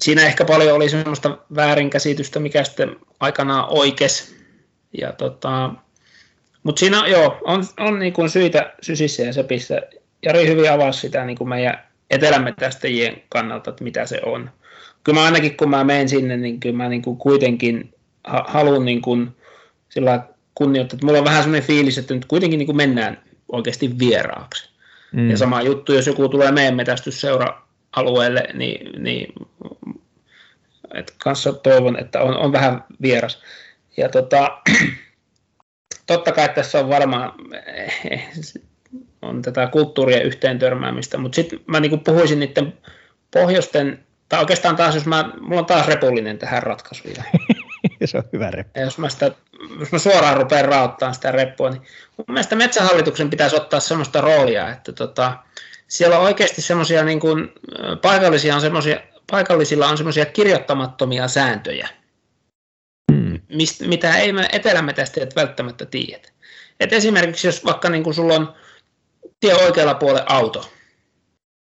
siinä 0.00 0.26
ehkä 0.26 0.44
paljon 0.44 0.76
oli 0.76 0.88
semmoista 0.88 1.38
väärinkäsitystä, 1.56 2.40
mikä 2.40 2.64
sitten 2.64 2.96
aikanaan 3.20 3.66
oikes. 3.68 4.34
Ja 4.98 5.12
tota, 5.12 5.74
mutta 6.64 6.80
siinä 6.80 7.06
joo, 7.06 7.38
on, 7.44 7.64
on 7.80 7.98
niin 7.98 8.12
kuin 8.12 8.30
syitä 8.30 8.74
sysissä 8.82 9.22
ja 9.22 9.32
sepissä. 9.32 9.82
Jari 10.22 10.46
hyvin 10.46 10.72
avasi 10.72 11.00
sitä 11.00 11.24
niin 11.24 11.38
kuin 11.38 11.48
meidän 11.48 11.84
etelämetästäjien 12.10 13.22
kannalta, 13.28 13.70
että 13.70 13.84
mitä 13.84 14.06
se 14.06 14.20
on. 14.26 14.50
Kyllä 15.04 15.18
mä 15.18 15.24
ainakin 15.24 15.56
kun 15.56 15.70
mä 15.70 15.84
menen 15.84 16.08
sinne, 16.08 16.36
niin 16.36 16.60
kyllä 16.60 16.76
mä 16.76 16.88
niin 16.88 17.02
kuin 17.02 17.16
kuitenkin 17.16 17.94
haluan 18.24 18.84
niin 18.84 19.02
kuin 19.02 19.28
sillä 19.88 20.22
kunnioittaa. 20.54 20.98
Mulla 21.04 21.18
on 21.18 21.24
vähän 21.24 21.42
sellainen 21.42 21.66
fiilis, 21.66 21.98
että 21.98 22.14
nyt 22.14 22.24
kuitenkin 22.24 22.58
niin 22.58 22.66
kuin 22.66 22.76
mennään 22.76 23.20
oikeasti 23.52 23.98
vieraaksi. 23.98 24.70
Mm. 25.12 25.30
Ja 25.30 25.36
sama 25.36 25.62
juttu, 25.62 25.92
jos 25.92 26.06
joku 26.06 26.28
tulee 26.28 26.52
meidän 26.52 26.76
metästysseura-alueelle, 26.76 28.48
niin, 28.54 29.02
niin 29.02 29.32
että 30.94 31.12
kanssa 31.24 31.52
toivon, 31.52 31.98
että 31.98 32.20
on, 32.20 32.36
on 32.36 32.52
vähän 32.52 32.84
vieras. 33.02 33.42
Ja 33.96 34.08
tota, 34.08 34.58
totta 36.06 36.32
kai 36.32 36.48
tässä 36.48 36.78
on 36.78 36.88
varmaan 36.88 37.32
on 39.22 39.42
tätä 39.42 39.66
kulttuurien 39.66 40.22
yhteen 40.22 40.58
törmäämistä, 40.58 41.18
mutta 41.18 41.36
sitten 41.36 41.60
mä 41.66 41.80
niin 41.80 42.00
puhuisin 42.00 42.40
niiden 42.40 42.78
pohjoisten, 43.30 44.04
tai 44.28 44.40
oikeastaan 44.40 44.76
taas, 44.76 44.94
jos 44.94 45.06
mä, 45.06 45.30
mulla 45.40 45.60
on 45.60 45.66
taas 45.66 45.86
repullinen 45.86 46.38
tähän 46.38 46.62
ratkaisuun. 46.62 47.14
se 48.04 48.18
on 48.18 48.24
hyvä 48.32 48.50
reppu. 48.50 48.70
Ja 48.74 48.84
jos 48.84 48.98
mä, 48.98 49.08
sitä, 49.08 49.30
jos 49.80 49.92
mä 49.92 49.98
suoraan 49.98 50.36
rupean 50.36 50.64
raottaa 50.64 51.12
sitä 51.12 51.32
reppua, 51.32 51.70
niin 51.70 51.82
mun 52.16 52.24
mielestä 52.28 52.56
metsähallituksen 52.56 53.30
pitäisi 53.30 53.56
ottaa 53.56 53.80
sellaista 53.80 54.20
roolia, 54.20 54.70
että 54.72 54.92
tota, 54.92 55.38
siellä 55.88 56.18
on 56.18 56.24
oikeasti 56.24 56.62
semmoisia, 56.62 57.04
niin 57.04 57.20
kuin, 57.20 57.52
paikallisia 58.02 58.54
on 58.54 58.60
semmoisia, 58.60 59.00
paikallisilla 59.30 59.88
on 59.88 59.96
semmoisia 59.96 60.26
kirjoittamattomia 60.26 61.28
sääntöjä. 61.28 61.88
Mist, 63.54 63.80
mitä 63.80 64.16
ei 64.16 64.32
me 64.32 64.48
etelämetästäjät 64.52 65.36
välttämättä 65.36 65.86
tiedä. 65.86 66.28
Et 66.80 66.92
esimerkiksi 66.92 67.46
jos 67.46 67.64
vaikka 67.64 67.88
niin 67.88 68.04
kuin 68.04 68.14
sulla 68.14 68.34
on 68.34 68.54
tie 69.40 69.54
oikealla 69.54 69.94
puolella 69.94 70.26
auto, 70.28 70.70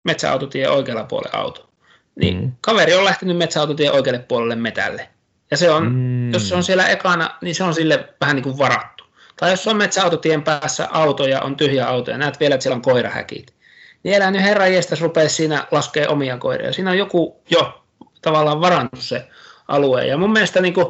metsäautotie 0.05 0.69
oikealla 0.69 1.03
puolella 1.03 1.37
auto, 1.37 1.69
niin 2.15 2.39
hmm. 2.39 2.51
kaveri 2.61 2.93
on 2.93 3.05
lähtenyt 3.05 3.37
metsäautotie 3.37 3.91
oikealle 3.91 4.19
puolelle 4.19 4.55
metälle. 4.55 5.09
Ja 5.51 5.57
se 5.57 5.71
on, 5.71 5.91
mm. 5.91 6.33
jos 6.33 6.49
se 6.49 6.55
on 6.55 6.63
siellä 6.63 6.87
ekana, 6.87 7.37
niin 7.41 7.55
se 7.55 7.63
on 7.63 7.73
sille 7.73 8.09
vähän 8.21 8.35
niin 8.35 8.43
kuin 8.43 8.57
varattu. 8.57 9.03
Tai 9.35 9.51
jos 9.51 9.67
on 9.67 9.77
metsäautotien 9.77 10.43
päässä 10.43 10.87
auto 10.91 11.27
ja 11.27 11.41
on 11.41 11.57
tyhjä 11.57 11.87
auto 11.87 12.11
ja 12.11 12.17
näet 12.17 12.39
vielä, 12.39 12.55
että 12.55 12.63
siellä 12.63 12.75
on 12.75 12.81
koirahäkit, 12.81 13.53
niin 14.03 14.15
elää 14.15 14.31
nyt 14.31 14.41
herran 14.41 14.73
jestas 14.73 15.01
rupeaa 15.01 15.29
siinä 15.29 15.67
laskee 15.71 16.07
omia 16.07 16.37
koiria. 16.37 16.73
Siinä 16.73 16.91
on 16.91 16.97
joku 16.97 17.41
jo 17.49 17.83
tavallaan 18.21 18.61
varannut 18.61 18.99
se 18.99 19.27
alue. 19.67 20.07
Ja 20.07 20.17
mun 20.17 20.31
mielestä 20.31 20.61
niin 20.61 20.73
kuin, 20.73 20.87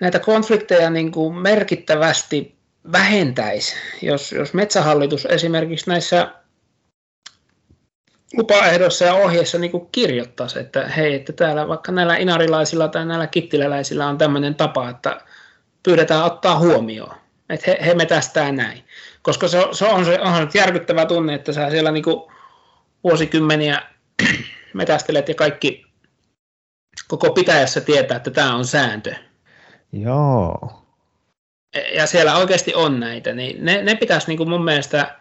näitä 0.00 0.18
konflikteja 0.18 0.90
niin 0.90 1.12
kuin 1.12 1.34
merkittävästi 1.34 2.58
vähentäisi, 2.92 3.76
jos, 4.02 4.32
jos 4.32 4.54
metsähallitus 4.54 5.26
esimerkiksi 5.26 5.90
näissä 5.90 6.32
lupaehdoissa 8.36 9.04
ja 9.04 9.14
ohjeissa 9.14 9.58
niin 9.58 9.88
kirjoittaisi, 9.92 10.58
että 10.58 10.88
hei, 10.88 11.14
että 11.14 11.32
täällä 11.32 11.68
vaikka 11.68 11.92
näillä 11.92 12.16
inarilaisilla 12.16 12.88
tai 12.88 13.06
näillä 13.06 13.26
kittiläläisillä 13.26 14.06
on 14.06 14.18
tämmöinen 14.18 14.54
tapa, 14.54 14.88
että 14.88 15.20
pyydetään 15.82 16.24
ottaa 16.24 16.58
huomioon. 16.58 17.14
että 17.48 17.70
he, 17.70 17.78
he 17.86 17.94
metästää 17.94 18.52
näin. 18.52 18.84
Koska 19.22 19.48
se, 19.48 19.58
se 19.72 19.84
on 19.84 20.04
se 20.04 20.18
se 20.52 20.58
järkyttävä 20.58 21.06
tunne, 21.06 21.34
että 21.34 21.52
sä 21.52 21.70
siellä 21.70 21.90
niinku 21.90 22.32
vuosikymmeniä 23.04 23.82
metästelet 24.74 25.28
ja 25.28 25.34
kaikki 25.34 25.86
koko 27.08 27.30
pitäjässä 27.30 27.80
tietää, 27.80 28.16
että 28.16 28.30
tämä 28.30 28.56
on 28.56 28.64
sääntö. 28.64 29.27
Joo. 29.92 30.82
Ja 31.94 32.06
siellä 32.06 32.36
oikeasti 32.36 32.74
on 32.74 33.00
näitä, 33.00 33.32
niin 33.32 33.64
ne, 33.64 33.82
ne 33.82 33.94
pitäisi 33.94 34.26
niin 34.26 34.38
kuin 34.38 34.50
mun 34.50 34.64
mielestä 34.64 35.16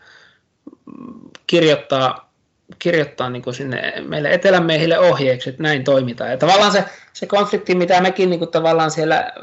kirjoittaa, 1.47 2.33
kirjoittaa 2.79 3.29
niin 3.29 3.43
kuin 3.43 3.53
sinne 3.53 3.93
meille 4.07 4.33
etelämiehille 4.33 4.99
ohjeeksi, 4.99 5.49
että 5.49 5.63
näin 5.63 5.83
toimitaan. 5.83 6.31
Ja 6.31 6.37
tavallaan 6.37 6.71
se, 6.71 6.85
se 7.13 7.25
konflikti, 7.25 7.75
mitä 7.75 8.01
mekin 8.01 8.29
niin 8.29 8.39
kuin 8.39 8.51
tavallaan 8.51 8.91
siellä 8.91 9.33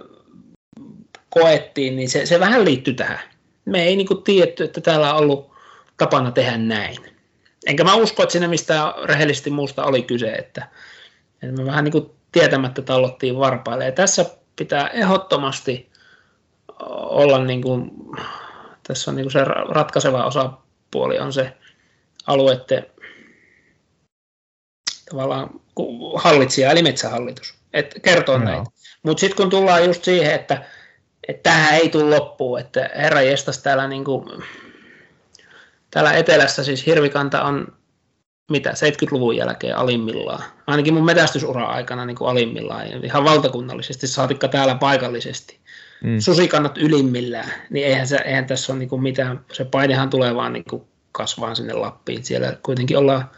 koettiin, 1.31 1.97
niin 1.97 2.09
se, 2.09 2.27
se 2.27 2.41
vähän 2.41 2.65
liittyy 2.65 2.95
tähän. 2.95 3.19
Me 3.65 3.83
ei 3.83 3.97
niin 3.97 4.07
kuin 4.07 4.23
tiedetty, 4.23 4.65
että 4.65 4.81
täällä 4.81 5.15
on 5.15 5.21
ollut 5.21 5.55
tapana 5.97 6.31
tehdä 6.31 6.57
näin. 6.57 6.97
Enkä 7.67 7.85
mä 7.85 7.95
usko, 7.95 8.23
että 8.23 8.33
siinä 8.33 8.49
mistään 8.49 8.93
rehellisesti 9.05 9.51
muusta 9.51 9.85
oli 9.85 10.03
kyse, 10.03 10.33
että, 10.33 10.69
että 11.43 11.57
me 11.57 11.67
vähän 11.67 11.85
niin 11.85 11.93
kuin 11.93 12.11
tietämättä 12.33 12.83
tallottiin 12.83 13.39
varpaille. 13.39 13.85
Ja 13.85 13.93
tässä 13.93 14.27
pitää 14.57 14.89
ehdottomasti 14.89 15.91
olla 16.91 17.45
niin 17.45 17.63
kuin, 17.63 17.91
tässä 18.87 19.11
on 19.11 19.17
niin 19.17 19.25
kuin 19.25 19.33
se 19.33 19.45
ratkaiseva 19.69 20.25
osapuoli 20.25 21.19
on 21.19 21.33
se 21.33 21.57
alueiden 22.27 22.87
tavallaan 25.11 25.51
hallitsija, 26.17 26.71
eli 26.71 26.83
metsähallitus, 26.83 27.55
että 27.73 28.01
kertoo 28.01 28.39
no. 28.39 28.45
näitä. 28.45 28.71
Mutta 29.03 29.21
sitten 29.21 29.37
kun 29.37 29.51
tullaan 29.51 29.85
just 29.85 30.05
siihen, 30.05 30.35
että, 30.35 30.65
että 31.29 31.51
tähän 31.51 31.75
ei 31.75 31.89
tule 31.89 32.17
loppuun, 32.17 32.61
että 32.61 32.91
herra 32.95 33.21
jestas 33.21 33.59
täällä, 33.59 33.89
niin 33.89 34.05
kuin, 34.05 34.45
täällä 35.91 36.13
etelässä 36.13 36.65
siis 36.65 36.87
hirvikanta 36.87 37.43
on 37.43 37.77
mitä, 38.51 38.71
70-luvun 38.71 39.37
jälkeen 39.37 39.77
alimmillaan. 39.77 40.45
Ainakin 40.67 40.95
mun 40.95 41.05
metästysura 41.05 41.67
aikana 41.67 42.07
niin 42.07 42.17
kuin 42.17 42.29
alimmillaan, 42.29 43.05
ihan 43.05 43.25
valtakunnallisesti, 43.25 44.07
saatikka 44.07 44.49
täällä 44.49 44.75
paikallisesti. 44.75 45.59
Mm. 46.05 46.19
Susikannat 46.19 46.79
ylimmillään, 46.79 47.51
niin 47.71 47.87
eihän, 47.87 48.07
se, 48.07 48.17
eihän 48.17 48.47
tässä 48.47 48.73
ole 48.73 48.79
niin 48.79 48.89
kuin 48.89 49.03
mitään, 49.03 49.41
se 49.53 49.65
painehan 49.65 50.11
tulee 50.11 50.35
vaan 50.35 50.53
niin 50.53 50.65
kuin 50.71 50.83
kasvaa 51.13 51.55
sinne 51.55 51.73
Lappiin. 51.73 52.25
Siellä 52.25 52.57
kuitenkin 52.63 52.99
ollaan, 52.99 53.31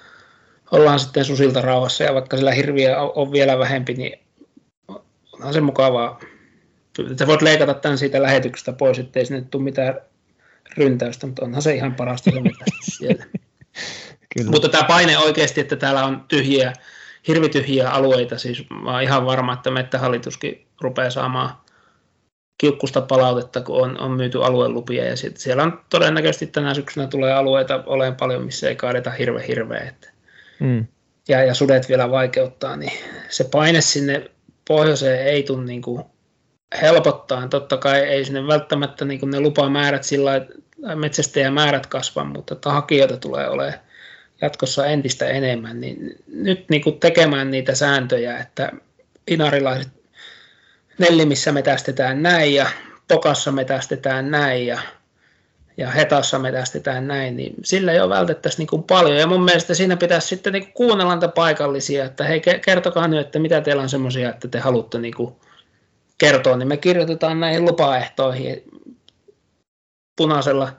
ollaan 0.70 1.00
sitten 1.00 1.24
susilta 1.24 1.61
rauhassa, 1.61 2.04
ja 2.04 2.14
vaikka 2.14 2.36
sillä 2.36 2.52
hirviä 2.52 3.00
on 3.00 3.32
vielä 3.32 3.59
vähempi, 3.59 3.94
niin 3.94 4.18
onhan 5.32 5.52
se 5.52 5.61
mukavaa. 5.61 6.20
Sä 7.18 7.26
voit 7.26 7.42
leikata 7.42 7.74
tämän 7.74 7.98
siitä 7.98 8.22
lähetyksestä 8.22 8.72
pois, 8.72 8.98
ettei 8.98 9.26
sinne 9.26 9.44
tule 9.50 9.62
mitään 9.62 10.00
ryntäystä, 10.76 11.26
mutta 11.26 11.44
onhan 11.44 11.62
se 11.62 11.74
ihan 11.74 11.94
parasta 11.94 12.30
siellä. 12.98 13.24
Kyllä. 14.37 14.51
Mutta 14.51 14.68
tämä 14.68 14.84
paine 14.84 15.18
oikeasti, 15.18 15.61
että 15.61 15.76
täällä 15.76 16.05
on 16.05 16.24
tyhjiä, 16.28 16.72
hirvityhjiä 17.28 17.91
alueita, 17.91 18.39
siis 18.39 18.64
mä 18.82 18.93
oon 18.93 19.03
ihan 19.03 19.26
varma, 19.26 19.53
että 19.53 19.70
Mettähallituskin 19.70 20.66
rupeaa 20.80 21.11
saamaan 21.11 21.51
kiukkusta 22.59 23.01
palautetta, 23.01 23.61
kun 23.61 23.82
on, 23.82 24.01
on 24.01 24.11
myyty 24.11 24.45
aluelupia 24.45 25.05
ja 25.05 25.16
sit 25.16 25.37
siellä 25.37 25.62
on 25.62 25.80
todennäköisesti 25.91 26.47
tänä 26.47 26.74
syksynä 26.74 27.07
tulee 27.07 27.32
alueita 27.32 27.82
olemaan 27.87 28.16
paljon, 28.16 28.45
missä 28.45 28.68
ei 28.68 28.76
kaadeta 28.76 29.11
hirve 29.11 29.45
hirveä. 29.49 29.80
Että. 29.80 30.11
Mm. 30.61 30.87
Ja, 31.28 31.45
ja 31.45 31.55
sudet 31.55 31.89
vielä 31.89 32.11
vaikeuttaa, 32.11 32.76
niin 32.76 32.93
se 33.28 33.45
paine 33.45 33.80
sinne 33.80 34.30
pohjoiseen 34.68 35.26
ei 35.26 35.43
tule 35.43 35.64
niin 35.64 35.82
kuin 35.82 36.05
helpottaa. 36.82 37.49
Totta 37.49 37.76
kai 37.76 38.01
ei 38.01 38.24
sinne 38.24 38.47
välttämättä 38.47 39.05
niin 39.05 39.20
kuin 39.20 39.30
ne 39.30 39.41
lupamäärät 39.41 40.05
sillä 40.05 40.47
metsästäjämäärät 40.95 41.87
kasva, 41.87 42.24
mutta 42.24 42.70
hakijoita 42.70 43.16
tulee 43.16 43.49
olemaan 43.49 43.86
jatkossa 44.41 44.87
entistä 44.87 45.28
enemmän, 45.28 45.80
niin 45.80 46.16
nyt 46.26 46.64
niin 46.68 46.82
kuin 46.82 47.01
tekemään 47.01 47.51
niitä 47.51 47.74
sääntöjä, 47.74 48.39
että 48.39 48.72
inarilaiset 49.28 49.93
Nellimissä 50.99 51.53
metästetään 51.53 52.22
näin 52.22 52.55
ja 52.55 52.66
Pokassa 53.09 53.53
metästetään 53.53 54.30
näin 54.30 54.66
ja, 54.66 54.80
ja 55.76 55.91
Hetassa 55.91 56.39
metästetään 56.39 57.07
näin, 57.07 57.37
niin 57.37 57.55
sillä 57.64 57.93
ole 57.93 58.14
vältettäisiin 58.14 58.59
niin 58.59 58.66
kuin 58.66 58.82
paljon. 58.82 59.16
Ja 59.16 59.26
mun 59.26 59.45
mielestä 59.45 59.74
siinä 59.74 59.97
pitäisi 59.97 60.28
sitten 60.28 60.53
niin 60.53 60.72
kuunnella 60.72 61.14
niitä 61.14 61.28
paikallisia, 61.28 62.05
että 62.05 62.24
hei 62.24 62.43
kertokaa 62.64 63.09
nyt, 63.09 63.20
että 63.20 63.39
mitä 63.39 63.61
teillä 63.61 63.82
on 63.82 63.89
semmoisia, 63.89 64.30
että 64.30 64.49
te 64.49 64.59
haluatte 64.59 64.99
niin 64.99 65.14
kuin 65.14 65.34
kertoa, 66.18 66.57
niin 66.57 66.68
me 66.68 66.76
kirjoitetaan 66.76 67.41
näihin 67.41 67.64
lupaehtoihin 67.64 68.62
punaisella, 70.16 70.72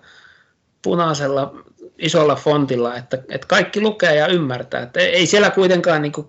punaisella 0.81 1.66
isolla 1.99 2.35
fontilla, 2.35 2.95
että, 2.95 3.23
että 3.29 3.47
kaikki 3.47 3.81
lukee 3.81 4.15
ja 4.15 4.27
ymmärtää. 4.27 4.81
Että 4.81 4.99
ei 4.99 5.27
siellä 5.27 5.49
kuitenkaan 5.49 6.01
niin 6.01 6.11
kuin, 6.11 6.27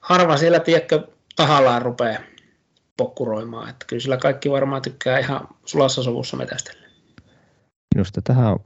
harva 0.00 0.36
siellä, 0.36 0.60
tiedätkö, 0.60 1.06
tahallaan 1.36 1.82
rupeaa 1.82 2.20
pokkuroimaan. 2.96 3.68
Että 3.70 3.86
kyllä 3.86 4.00
sillä 4.00 4.16
kaikki 4.16 4.50
varmaan 4.50 4.82
tykkää 4.82 5.18
ihan 5.18 5.48
sulassa 5.64 6.02
sovussa 6.02 6.36
metästellä. 6.36 6.86
Minusta 7.94 8.22
tähän 8.22 8.52
on 8.52 8.60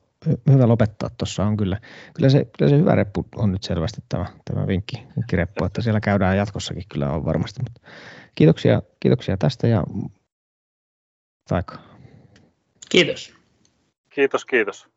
hyvä 0.53 0.69
lopettaa. 0.69 1.11
Tuossa 1.19 1.45
on 1.45 1.57
kyllä, 1.57 1.81
kyllä, 2.15 2.29
se, 2.29 2.47
kyllä 2.59 2.71
se 2.71 2.79
hyvä 2.79 2.95
reppu 2.95 3.27
on 3.37 3.53
nyt 3.53 3.63
selvästi 3.63 4.01
tämä, 4.09 4.27
tämä 4.45 4.67
vinkki, 4.67 5.03
vinkkireppu, 5.17 5.65
että 5.65 5.83
siellä 5.83 6.01
käydään 6.01 6.37
jatkossakin 6.37 6.85
kyllä 6.89 7.11
on 7.11 7.25
varmasti. 7.25 7.61
Mutta 7.63 7.81
kiitoksia, 8.35 8.83
kiitoksia 9.01 9.37
tästä 9.37 9.67
ja 9.67 9.85
taika. 11.49 11.79
Kiitos. 12.89 13.35
Kiitos, 14.11 14.45
kiitos. 14.45 14.90